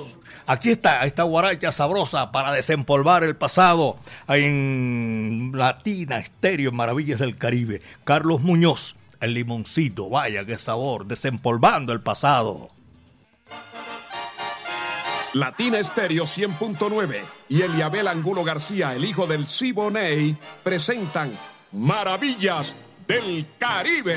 Aquí 0.46 0.70
está, 0.70 1.06
esta 1.06 1.24
guaracha 1.24 1.72
sabrosa 1.72 2.32
para 2.32 2.52
desempolvar 2.52 3.24
el 3.24 3.36
pasado 3.36 3.98
en 4.28 5.52
Latina 5.56 6.18
Estéreo 6.18 6.70
en 6.70 6.76
Maravillas 6.76 7.20
del 7.20 7.38
Caribe. 7.38 7.82
Carlos 8.04 8.42
Muñoz, 8.42 8.96
el 9.20 9.34
limoncito, 9.34 10.10
vaya 10.10 10.46
qué 10.46 10.58
sabor, 10.58 11.06
desempolvando 11.06 11.94
el 11.94 12.02
pasado. 12.02 12.70
Latina 15.34 15.80
Estéreo 15.80 16.24
100.9 16.24 17.20
y 17.50 17.62
Eliabel 17.62 18.08
Angulo 18.08 18.46
García, 18.46 18.96
el 18.96 19.04
hijo 19.04 19.28
del 19.28 19.48
Siboney, 19.48 20.38
presentan 20.64 21.32
Maravillas 21.74 22.74
del 23.06 23.46
Caribe. 23.58 24.16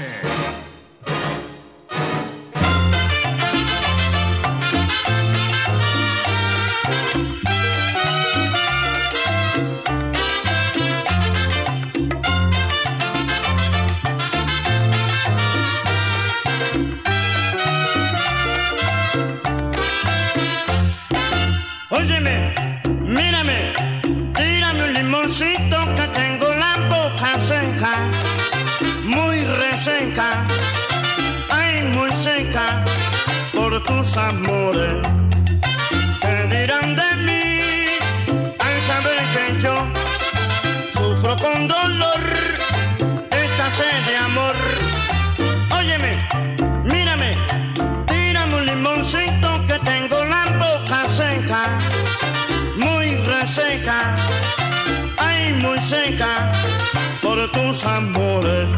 Tus 34.08 34.16
amores. 34.16 35.06
¿Qué 36.20 36.56
dirán 36.56 36.96
de 36.96 37.16
mí 37.26 37.98
al 38.58 38.80
saber 38.88 39.20
que 39.34 39.60
yo 39.60 39.74
sufro 40.92 41.36
con 41.36 41.68
dolor 41.68 42.20
esta 43.30 43.70
sed 43.70 44.04
de 44.06 44.16
amor? 44.16 44.54
Óyeme, 45.78 46.12
mírame, 46.84 47.32
tírame 48.06 48.54
un 48.54 48.66
limoncito 48.66 49.66
que 49.66 49.78
tengo 49.80 50.24
la 50.24 50.44
boca 50.64 51.08
seca, 51.08 51.78
muy 52.76 53.16
reseca, 53.16 54.16
ay, 55.18 55.52
muy 55.62 55.80
seca, 55.80 56.52
por 57.20 57.50
tus 57.52 57.84
amores. 57.84 58.68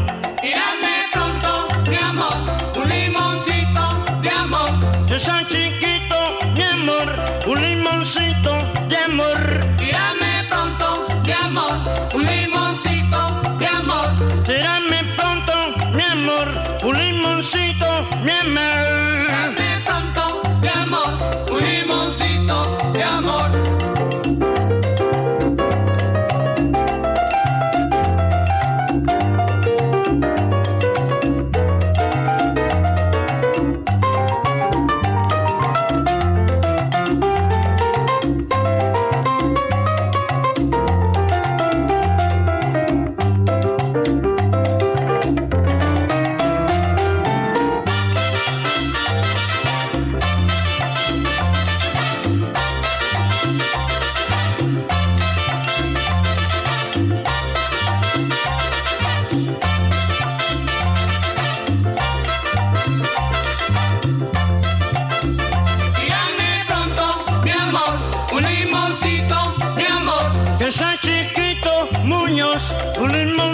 Amor. 5.29 5.60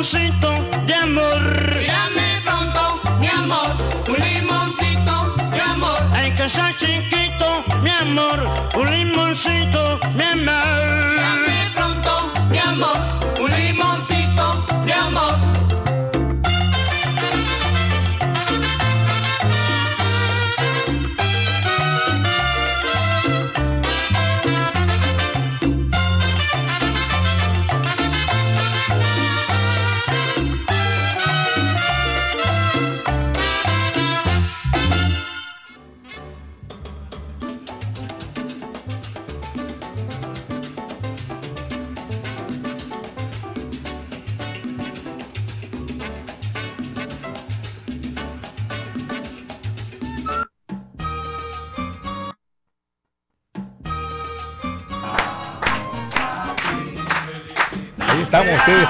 Limoncito 0.08 0.54
de 0.86 0.94
amor. 0.94 1.42
Tírame 1.78 2.42
pronto, 2.46 3.02
mi 3.20 3.28
amor, 3.28 3.76
un 4.08 4.16
limoncito 4.16 5.36
de 5.52 5.62
amor. 5.62 6.00
Ay, 6.14 6.34
que 6.34 6.48
soy 6.48 6.74
chiquito, 6.76 7.64
mi 7.82 7.90
amor, 7.90 8.40
un 8.76 8.90
limoncito, 8.90 10.00
mi 10.16 10.24
amor. 10.24 11.47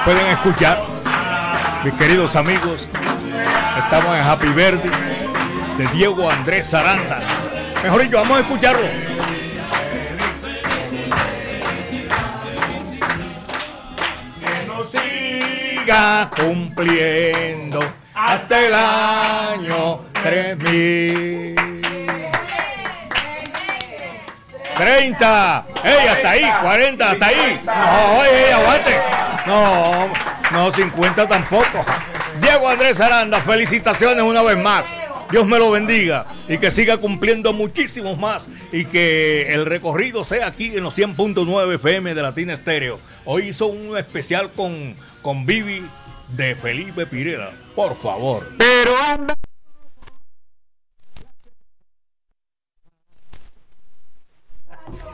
Pueden 0.08 0.26
escuchar, 0.28 0.82
mis 1.84 1.92
queridos 1.92 2.34
amigos, 2.34 2.88
estamos 3.76 4.16
en 4.16 4.22
Happy 4.22 4.48
Verde 4.48 4.90
de 5.76 5.86
Diego 5.88 6.30
Andrés 6.30 6.72
Aranda. 6.72 7.20
Mejor 7.82 8.00
dicho, 8.00 8.16
vamos 8.16 8.38
a 8.38 8.40
escucharlo. 8.40 8.86
Que 14.40 14.66
no 14.66 14.82
siga 14.84 16.30
cumpliendo 16.34 17.80
hasta 18.14 18.64
el 18.64 18.72
año 18.72 20.00
3000. 20.22 21.54
30. 24.74 25.66
¡Ey, 25.84 26.08
hasta 26.08 26.30
ahí! 26.30 26.50
40, 26.62 27.10
hasta 27.10 27.26
ahí. 27.26 27.62
No, 27.66 28.24
ey, 28.24 28.52
aguante. 28.52 29.07
No, 29.48 30.12
no, 30.52 30.70
50 30.70 31.26
tampoco. 31.26 31.82
Diego 32.38 32.68
Andrés 32.68 33.00
Aranda, 33.00 33.40
felicitaciones 33.40 34.22
una 34.22 34.42
vez 34.42 34.58
más. 34.58 34.84
Dios 35.30 35.46
me 35.46 35.58
lo 35.58 35.70
bendiga 35.70 36.26
y 36.48 36.58
que 36.58 36.70
siga 36.70 36.98
cumpliendo 36.98 37.54
muchísimos 37.54 38.18
más 38.18 38.50
y 38.72 38.84
que 38.84 39.54
el 39.54 39.64
recorrido 39.64 40.22
sea 40.22 40.48
aquí 40.48 40.76
en 40.76 40.82
los 40.82 40.98
100.9 40.98 41.76
FM 41.76 42.14
de 42.14 42.22
Latina 42.22 42.52
Estéreo. 42.52 43.00
Hoy 43.24 43.48
hizo 43.48 43.68
un 43.68 43.96
especial 43.96 44.52
con, 44.52 44.94
con 45.22 45.46
Vivi 45.46 45.82
de 46.36 46.54
Felipe 46.54 47.06
Pirela. 47.06 47.52
Por 47.74 47.96
favor. 47.96 48.50
Pero 48.58 48.92
anda. 49.08 49.34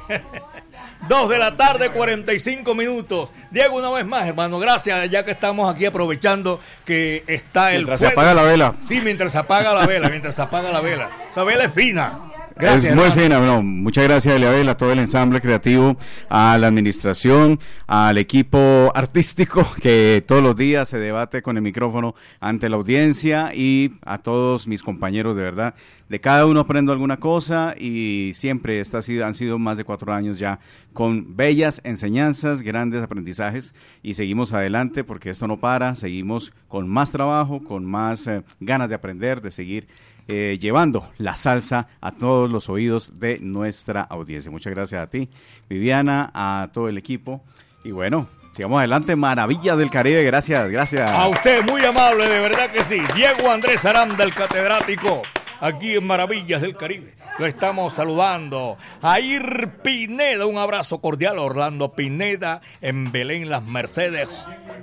Dos 1.09 1.29
de 1.29 1.39
la 1.39 1.57
tarde, 1.57 1.91
45 1.91 2.75
minutos. 2.75 3.31
Diego, 3.51 3.77
una 3.77 3.91
vez 3.91 4.07
más, 4.07 4.27
hermano, 4.27 4.59
gracias, 4.59 5.11
ya 5.11 5.25
que 5.25 5.33
estamos 5.33 5.73
aquí 5.73 5.85
aprovechando 5.85 6.61
que 6.85 7.25
está 7.27 7.73
el 7.73 7.85
Mientras 7.85 8.01
se 8.01 8.07
apaga 8.07 8.35
la 8.35 8.43
vela. 8.43 8.75
Sí, 8.81 9.01
mientras 9.03 9.33
se 9.33 9.39
apaga 9.39 9.75
la 9.75 9.87
vela, 9.87 10.09
mientras 10.09 10.35
se 10.35 10.43
apaga 10.43 10.71
la 10.71 10.81
vela. 10.81 11.11
Esa 11.31 11.45
vela 11.45 11.65
es 11.65 11.75
fina. 11.75 12.34
Gracias. 12.57 12.93
es 12.93 12.97
muy 12.97 13.11
fina, 13.11 13.41
muchas 13.63 14.05
gracias 14.05 14.37
Eliabel, 14.37 14.69
a 14.69 14.77
todo 14.77 14.93
el 14.93 15.01
ensamble 15.01 15.41
creativo, 15.41 15.97
a 16.29 16.57
la 16.57 16.69
administración, 16.69 17.59
al 17.89 18.17
equipo 18.17 18.93
artístico 18.95 19.67
que 19.83 20.23
todos 20.25 20.41
los 20.41 20.55
días 20.55 20.89
se 20.89 20.99
debate 20.99 21.43
con 21.43 21.57
el 21.57 21.63
micrófono 21.63 22.15
ante 22.39 22.69
la 22.69 22.77
audiencia 22.77 23.51
y 23.53 23.95
a 24.07 24.19
todos 24.19 24.69
mis 24.69 24.83
compañeros 24.83 25.35
de 25.35 25.43
verdad. 25.43 25.75
De 26.09 26.21
cada 26.21 26.47
uno 26.47 26.61
aprendo 26.61 26.93
alguna 26.93 27.17
cosa 27.17 27.75
y 27.77 28.33
siempre 28.35 28.79
esta 28.79 28.99
han 28.99 29.35
sido 29.35 29.59
más 29.59 29.77
de 29.77 29.85
cuatro 29.85 30.13
años 30.13 30.39
ya 30.39 30.61
con 30.93 31.35
bellas 31.37 31.81
enseñanzas, 31.83 32.63
grandes 32.63 33.03
aprendizajes 33.03 33.75
y 34.03 34.15
seguimos 34.15 34.53
adelante 34.53 35.03
porque 35.03 35.31
esto 35.31 35.49
no 35.49 35.59
para, 35.59 35.95
seguimos 35.95 36.53
con 36.69 36.89
más 36.89 37.11
trabajo, 37.11 37.65
con 37.65 37.85
más 37.85 38.27
eh, 38.27 38.43
ganas 38.61 38.91
de 38.91 38.95
aprender, 38.95 39.41
de 39.41 39.51
seguir 39.51 39.89
eh, 40.29 40.59
llevando 40.61 41.11
la 41.19 41.35
salsa 41.37 41.89
a 42.01 42.13
todos 42.13 42.51
los 42.51 42.69
oídos 42.69 43.19
de 43.19 43.39
nuestra 43.41 44.03
audiencia. 44.03 44.51
Muchas 44.51 44.73
gracias 44.75 45.03
a 45.03 45.07
ti, 45.09 45.29
Viviana, 45.69 46.31
a 46.35 46.69
todo 46.73 46.89
el 46.89 46.99
equipo. 46.99 47.43
Y 47.85 47.91
bueno, 47.91 48.29
sigamos 48.53 48.79
adelante. 48.79 49.17
Maravillas 49.17 49.77
del 49.77 49.91
Caribe. 49.91 50.23
Gracias, 50.25 50.71
gracias. 50.71 51.11
A 51.11 51.29
usted, 51.29 51.63
muy 51.65 51.85
amable, 51.85 52.27
de 52.29 52.41
verdad 52.41 52.71
que 52.71 52.83
sí. 52.83 53.01
Diego 53.15 53.51
Andrés 53.51 53.85
Aranda, 53.85 54.25
el 54.25 54.35
catedrático, 54.35 55.23
aquí 55.65 55.95
en 55.95 56.07
Maravillas 56.07 56.61
del 56.61 56.77
Caribe. 56.77 57.15
Lo 57.39 57.47
estamos 57.47 57.95
saludando. 57.95 58.77
Jair 59.01 59.71
Pineda, 59.83 60.47
un 60.47 60.59
abrazo 60.59 60.99
cordial. 60.99 61.39
Orlando 61.39 61.95
Pineda, 61.95 62.61
en 62.83 63.11
Belén 63.11 63.49
Las 63.49 63.65
Mercedes, 63.65 64.29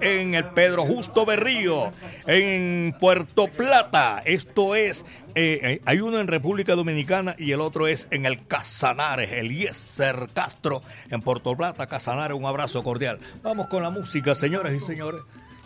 en 0.01 0.33
el 0.33 0.45
Pedro 0.45 0.83
Justo 0.83 1.25
Berrío, 1.25 1.93
en 2.25 2.95
Puerto 2.99 3.47
Plata. 3.47 4.23
Esto 4.25 4.75
es, 4.75 5.05
eh, 5.35 5.59
eh, 5.63 5.81
hay 5.85 6.01
uno 6.01 6.19
en 6.19 6.27
República 6.27 6.75
Dominicana 6.75 7.35
y 7.37 7.51
el 7.51 7.61
otro 7.61 7.87
es 7.87 8.07
en 8.09 8.25
el 8.25 8.45
Casanares, 8.47 9.31
Eliezer 9.31 10.29
Castro, 10.33 10.81
en 11.09 11.21
Puerto 11.21 11.55
Plata, 11.55 11.87
Casanares. 11.87 12.35
Un 12.35 12.45
abrazo 12.45 12.83
cordial. 12.83 13.19
Vamos 13.43 13.67
con 13.67 13.83
la 13.83 13.91
música, 13.91 14.33
señoras 14.33 14.73
y 14.73 14.79
señores. 14.79 15.21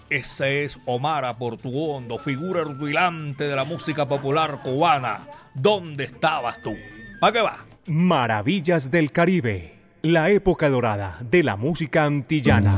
Ese 0.10 0.66
es 0.66 0.78
Omar 0.86 1.36
Portuondo, 1.38 2.20
figura 2.20 2.62
rutilante 2.64 3.46
de 3.46 3.56
la 3.56 3.64
música 3.64 4.08
popular 4.08 4.62
cubana. 4.62 5.28
¿Dónde 5.56 6.04
estabas 6.04 6.62
tú? 6.62 6.76
¿Para 7.20 7.34
qué 7.34 7.42
va? 7.42 7.66
Maravillas 7.88 8.92
del 8.92 9.12
Caribe, 9.12 9.74
la 10.04 10.30
época 10.30 10.70
dorada 10.70 11.18
de 11.22 11.42
la 11.42 11.56
música 11.56 12.04
antillana. 12.04 12.78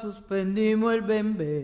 Suspendimos 0.00 0.94
el 0.94 1.02
bembé. 1.02 1.59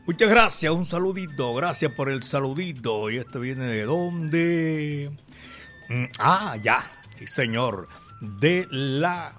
Muchas 0.07 0.29
gracias, 0.29 0.71
un 0.71 0.85
saludito. 0.85 1.53
Gracias 1.53 1.91
por 1.91 2.07
el 2.07 2.23
saludito. 2.23 3.09
¿Y 3.09 3.17
este 3.17 3.39
viene 3.39 3.65
de 3.65 3.83
dónde? 3.83 5.11
Mm, 5.89 6.05
Ah, 6.17 6.55
ya, 6.63 6.89
señor. 7.27 7.89
De 8.21 8.69
la 8.71 9.33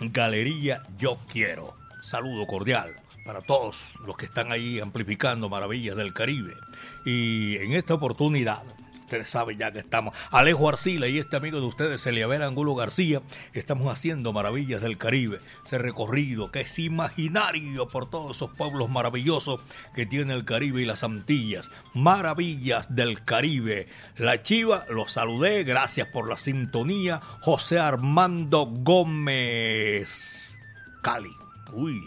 Galería 0.00 0.82
Yo 0.98 1.18
Quiero. 1.30 1.76
Saludo 2.00 2.44
cordial 2.48 2.92
para 3.26 3.42
todos 3.42 3.82
los 4.06 4.16
que 4.16 4.26
están 4.26 4.52
ahí 4.52 4.78
amplificando 4.78 5.48
Maravillas 5.48 5.96
del 5.96 6.14
Caribe. 6.14 6.54
Y 7.04 7.56
en 7.56 7.72
esta 7.72 7.94
oportunidad, 7.94 8.62
ustedes 9.00 9.28
saben 9.28 9.58
ya 9.58 9.72
que 9.72 9.80
estamos, 9.80 10.14
Alejo 10.30 10.68
Arcila 10.68 11.08
y 11.08 11.18
este 11.18 11.36
amigo 11.36 11.60
de 11.60 11.66
ustedes, 11.66 12.06
Eliabel 12.06 12.42
Angulo 12.42 12.76
García, 12.76 13.22
estamos 13.52 13.92
haciendo 13.92 14.32
Maravillas 14.32 14.80
del 14.80 14.96
Caribe, 14.96 15.40
ese 15.64 15.78
recorrido 15.78 16.52
que 16.52 16.60
es 16.60 16.78
imaginario 16.78 17.88
por 17.88 18.08
todos 18.08 18.36
esos 18.36 18.50
pueblos 18.50 18.88
maravillosos 18.88 19.60
que 19.94 20.06
tiene 20.06 20.32
el 20.32 20.44
Caribe 20.44 20.82
y 20.82 20.86
las 20.86 21.02
Antillas. 21.02 21.72
Maravillas 21.94 22.94
del 22.94 23.24
Caribe. 23.24 23.88
La 24.16 24.42
Chiva, 24.44 24.84
los 24.88 25.12
saludé, 25.12 25.64
gracias 25.64 26.08
por 26.08 26.28
la 26.28 26.36
sintonía. 26.36 27.20
José 27.40 27.80
Armando 27.80 28.66
Gómez. 28.66 30.58
Cali. 31.02 31.30
Uy, 31.72 32.00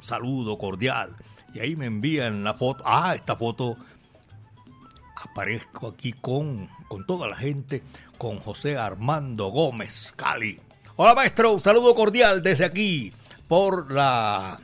saludo 0.00 0.58
cordial. 0.58 1.16
Y 1.54 1.60
ahí 1.60 1.76
me 1.76 1.86
envían 1.86 2.44
la 2.44 2.54
foto. 2.54 2.82
Ah, 2.86 3.14
esta 3.14 3.36
foto 3.36 3.76
aparezco 5.16 5.88
aquí 5.88 6.12
con, 6.12 6.68
con 6.88 7.06
toda 7.06 7.28
la 7.28 7.36
gente, 7.36 7.82
con 8.16 8.38
José 8.38 8.76
Armando 8.76 9.48
Gómez, 9.48 10.12
Cali. 10.16 10.60
Hola 10.96 11.14
maestro, 11.14 11.52
un 11.52 11.60
saludo 11.60 11.94
cordial 11.94 12.42
desde 12.42 12.64
aquí 12.64 13.12
por 13.46 13.92
la 13.92 14.60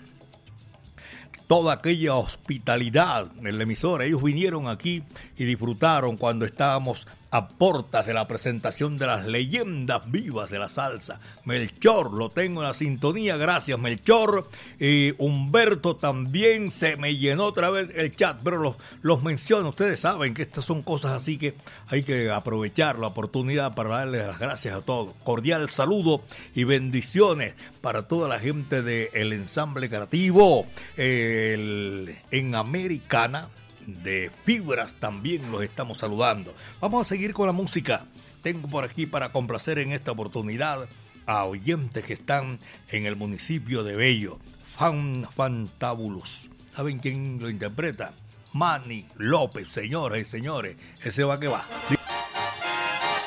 toda 1.46 1.74
aquella 1.74 2.14
hospitalidad 2.14 3.30
en 3.44 3.56
la 3.56 3.62
emisora. 3.62 4.04
Ellos 4.04 4.22
vinieron 4.22 4.68
aquí 4.68 5.02
y 5.36 5.44
disfrutaron 5.44 6.16
cuando 6.16 6.44
estábamos 6.44 7.06
a 7.30 7.48
portas 7.48 8.06
de 8.06 8.14
la 8.14 8.28
presentación 8.28 8.96
de 8.96 9.06
las 9.06 9.26
leyendas 9.26 10.02
vivas 10.08 10.50
de 10.50 10.58
la 10.60 10.68
salsa. 10.68 11.18
Melchor, 11.44 12.12
lo 12.12 12.30
tengo 12.30 12.60
en 12.62 12.68
la 12.68 12.74
sintonía, 12.74 13.36
gracias 13.36 13.76
Melchor. 13.76 14.48
Y 14.78 15.14
Humberto 15.18 15.96
también 15.96 16.70
se 16.70 16.96
me 16.96 17.16
llenó 17.16 17.46
otra 17.46 17.70
vez 17.70 17.90
el 17.96 18.14
chat, 18.14 18.38
pero 18.44 18.58
los, 18.58 18.76
los 19.02 19.22
menciono. 19.24 19.70
Ustedes 19.70 19.98
saben 19.98 20.32
que 20.32 20.42
estas 20.42 20.64
son 20.64 20.82
cosas 20.82 21.10
así 21.10 21.36
que 21.36 21.56
hay 21.88 22.04
que 22.04 22.30
aprovechar 22.30 23.00
la 23.00 23.08
oportunidad 23.08 23.74
para 23.74 23.88
darles 23.88 24.24
las 24.28 24.38
gracias 24.38 24.76
a 24.76 24.82
todos. 24.82 25.12
Cordial 25.24 25.68
saludo 25.70 26.22
y 26.54 26.62
bendiciones 26.62 27.54
para 27.80 28.02
toda 28.06 28.28
la 28.28 28.38
gente 28.38 28.82
del 28.82 29.32
ensamble 29.32 29.88
creativo 29.88 30.66
el- 30.96 32.14
en 32.30 32.54
Americana 32.54 33.48
de 33.86 34.30
Fibras 34.44 34.94
también 34.94 35.50
los 35.50 35.62
estamos 35.62 35.98
saludando. 35.98 36.54
Vamos 36.80 37.06
a 37.06 37.08
seguir 37.08 37.32
con 37.32 37.46
la 37.46 37.52
música. 37.52 38.06
Tengo 38.42 38.68
por 38.68 38.84
aquí 38.84 39.06
para 39.06 39.32
complacer 39.32 39.78
en 39.78 39.92
esta 39.92 40.12
oportunidad 40.12 40.88
a 41.26 41.44
oyentes 41.44 42.04
que 42.04 42.14
están 42.14 42.58
en 42.88 43.06
el 43.06 43.16
municipio 43.16 43.82
de 43.82 43.96
Bello. 43.96 44.38
Fan 44.66 45.28
Fantabulous. 45.34 46.48
¿Saben 46.74 46.98
quién 46.98 47.38
lo 47.40 47.48
interpreta? 47.48 48.12
Manny 48.52 49.06
López, 49.16 49.68
señoras 49.68 50.20
y 50.20 50.24
señores. 50.24 50.76
Ese 51.02 51.24
va 51.24 51.38
que 51.38 51.48
va. 51.48 51.64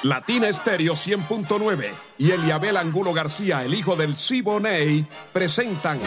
Latina 0.04 0.48
Estéreo 0.48 0.94
100.9 0.94 1.90
y 2.20 2.32
Eliabel 2.32 2.78
Angulo 2.78 3.14
García, 3.14 3.64
el 3.64 3.74
hijo 3.74 3.96
del 3.96 4.16
Siboney, 4.16 5.06
presentan 5.34 6.00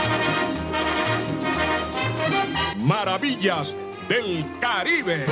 Maravillas 2.79 3.75
del 4.11 4.45
Caribe. 4.59 5.25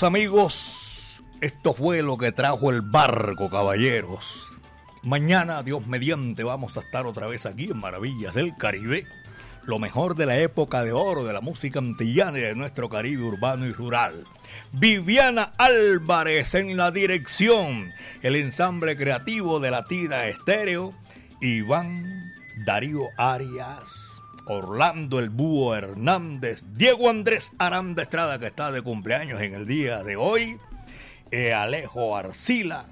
Amigos, 0.00 1.22
esto 1.42 1.74
fue 1.74 2.00
lo 2.00 2.16
que 2.16 2.32
trajo 2.32 2.70
el 2.70 2.80
barco, 2.80 3.50
caballeros. 3.50 4.46
Mañana, 5.02 5.62
Dios 5.62 5.86
mediante, 5.86 6.44
vamos 6.44 6.78
a 6.78 6.80
estar 6.80 7.04
otra 7.04 7.26
vez 7.26 7.44
aquí 7.44 7.64
en 7.64 7.76
Maravillas 7.76 8.32
del 8.32 8.56
Caribe. 8.56 9.06
lo 9.64 9.78
mejor 9.78 10.16
de 10.16 10.24
la 10.24 10.38
época 10.38 10.82
de 10.82 10.92
oro 10.92 11.24
de 11.24 11.34
la 11.34 11.42
música 11.42 11.78
antillana 11.78 12.38
y 12.38 12.42
de 12.42 12.54
nuestro 12.54 12.88
Caribe 12.88 13.22
urbano 13.22 13.66
y 13.66 13.72
rural. 13.72 14.24
Viviana 14.72 15.52
Álvarez 15.58 16.54
en 16.54 16.78
la 16.78 16.90
dirección, 16.90 17.92
el 18.22 18.36
ensamble 18.36 18.96
creativo 18.96 19.60
de 19.60 19.70
Latina 19.70 20.24
Estéreo, 20.24 20.94
Iván 21.42 22.32
Darío 22.64 23.08
Arias, 23.18 24.01
Orlando 24.46 25.18
el 25.18 25.30
Búho 25.30 25.74
Hernández, 25.74 26.64
Diego 26.74 27.08
Andrés 27.08 27.52
Aranda 27.58 28.02
Estrada 28.02 28.38
que 28.38 28.46
está 28.46 28.72
de 28.72 28.82
cumpleaños 28.82 29.40
en 29.40 29.54
el 29.54 29.66
día 29.66 30.02
de 30.02 30.16
hoy, 30.16 30.58
e 31.30 31.52
Alejo 31.52 32.16
Arcila. 32.16 32.86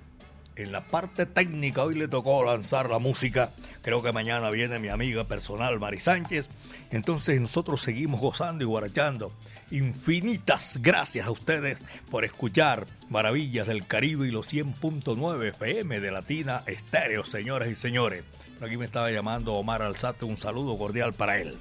En 0.57 0.73
la 0.73 0.87
parte 0.87 1.27
técnica 1.27 1.85
hoy 1.85 1.95
le 1.95 2.09
tocó 2.09 2.45
lanzar 2.45 2.91
la 2.91 2.99
música. 2.99 3.53
Creo 3.83 4.03
que 4.03 4.13
mañana 4.13 4.51
viene 4.51 4.79
mi 4.79 4.89
amiga 4.89 5.25
personal 5.25 5.81
Mari 5.81 6.01
Sánchez. 6.01 6.49
Entonces 6.91 7.41
nosotros 7.41 7.81
seguimos 7.81 8.21
gozando 8.21 8.65
y 8.65 8.67
guarachando. 8.67 9.33
Infinitas 9.71 10.79
gracias 10.83 11.27
a 11.27 11.31
ustedes 11.31 11.79
por 12.11 12.25
escuchar 12.25 12.87
Maravillas 13.09 13.67
del 13.67 13.87
Caribe 13.87 14.27
y 14.27 14.31
los 14.31 14.53
100.9 14.53 15.49
FM 15.49 16.01
de 16.01 16.11
Latina 16.11 16.63
Estéreo, 16.67 17.25
señoras 17.25 17.69
y 17.69 17.77
señores. 17.77 18.25
Aquí 18.61 18.77
me 18.77 18.85
estaba 18.85 19.11
llamando 19.11 19.55
Omar 19.55 19.81
Alzate, 19.81 20.27
un 20.27 20.37
saludo 20.37 20.77
cordial 20.77 21.15
para 21.15 21.39
él. 21.39 21.57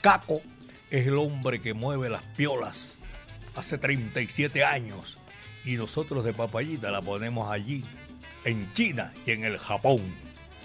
Caco 0.00 0.40
es 0.88 1.08
el 1.08 1.18
hombre 1.18 1.60
que 1.60 1.74
mueve 1.74 2.08
las 2.08 2.22
piolas 2.22 2.96
hace 3.56 3.76
37 3.76 4.64
años 4.64 5.18
y 5.64 5.74
nosotros 5.74 6.24
de 6.24 6.32
papayita 6.32 6.92
la 6.92 7.02
ponemos 7.02 7.50
allí, 7.50 7.84
en 8.44 8.72
China 8.72 9.12
y 9.26 9.32
en 9.32 9.44
el 9.44 9.58
Japón. 9.58 10.00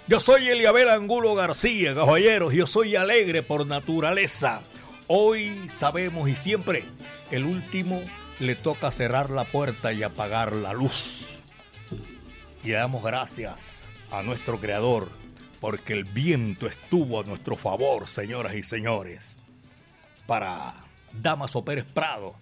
Yo 0.06 0.20
soy 0.20 0.48
Eliabel 0.48 0.88
Angulo 0.88 1.34
García, 1.34 1.92
caballeros, 1.92 2.54
yo 2.54 2.68
soy 2.68 2.94
alegre 2.94 3.42
por 3.42 3.66
naturaleza. 3.66 4.62
Hoy 5.08 5.68
sabemos 5.68 6.28
y 6.28 6.36
siempre 6.36 6.84
el 7.32 7.44
último 7.44 8.00
le 8.38 8.54
toca 8.54 8.92
cerrar 8.92 9.30
la 9.30 9.44
puerta 9.44 9.92
y 9.92 10.04
apagar 10.04 10.52
la 10.52 10.72
luz. 10.72 11.26
Y 12.62 12.70
damos 12.70 13.02
gracias 13.02 13.83
a 14.18 14.22
nuestro 14.22 14.60
Creador 14.60 15.08
porque 15.60 15.94
el 15.94 16.04
viento 16.04 16.66
estuvo 16.66 17.20
a 17.20 17.24
nuestro 17.24 17.56
favor, 17.56 18.06
señoras 18.06 18.54
y 18.54 18.62
señores. 18.62 19.38
Para 20.26 20.74
Damaso 21.12 21.64
Pérez 21.64 21.86
Prado, 21.86 22.34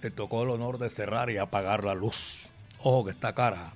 le 0.00 0.12
tocó 0.12 0.44
el 0.44 0.50
honor 0.50 0.78
de 0.78 0.88
cerrar 0.90 1.28
y 1.30 1.38
apagar 1.38 1.82
la 1.82 1.96
luz. 1.96 2.52
Ojo 2.78 3.06
que 3.06 3.10
está 3.10 3.34
cara. 3.34 3.72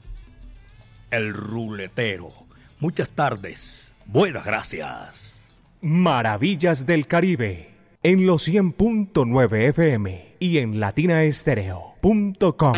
El 1.10 1.34
ruletero. 1.34 2.32
Muchas 2.78 3.08
tardes. 3.10 3.92
Buenas 4.06 4.44
gracias. 4.44 5.52
Maravillas 5.80 6.86
del 6.86 7.08
Caribe. 7.08 7.74
En 8.04 8.24
los 8.26 8.48
100.9 8.48 9.68
FM 9.70 10.36
y 10.38 10.58
en 10.58 10.78
latinaestereo.com. 10.78 12.74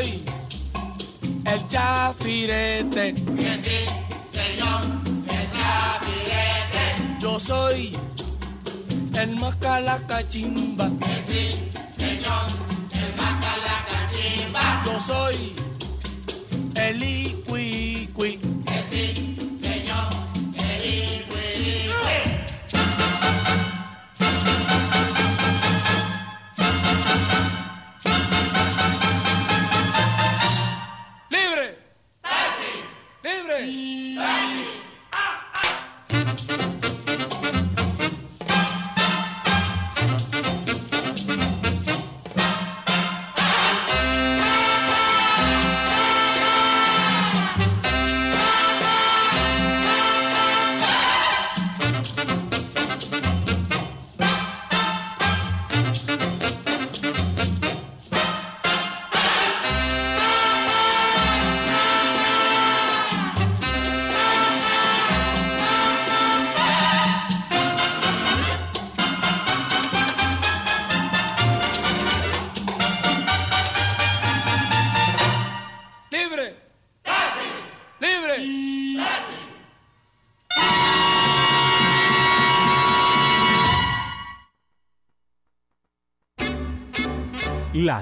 soy 0.00 0.22
el 1.46 1.66
chafirete. 1.66 3.14
Que 3.14 3.56
sí, 3.56 3.78
señor, 4.32 4.82
el 5.28 5.50
chapirete. 5.56 7.18
Yo 7.20 7.40
soy 7.40 7.96
el 9.14 9.36
macalacachimba. 9.36 10.90
Que 11.00 11.22
sí, 11.22 11.70
señor, 11.96 12.46
el 12.92 13.10
macalacachimba. 13.16 14.82
Yo 14.84 15.00
soy 15.06 15.54
el 16.76 17.02
icuicui. 17.02 18.38
Que 18.66 18.82
sí, 18.90 19.58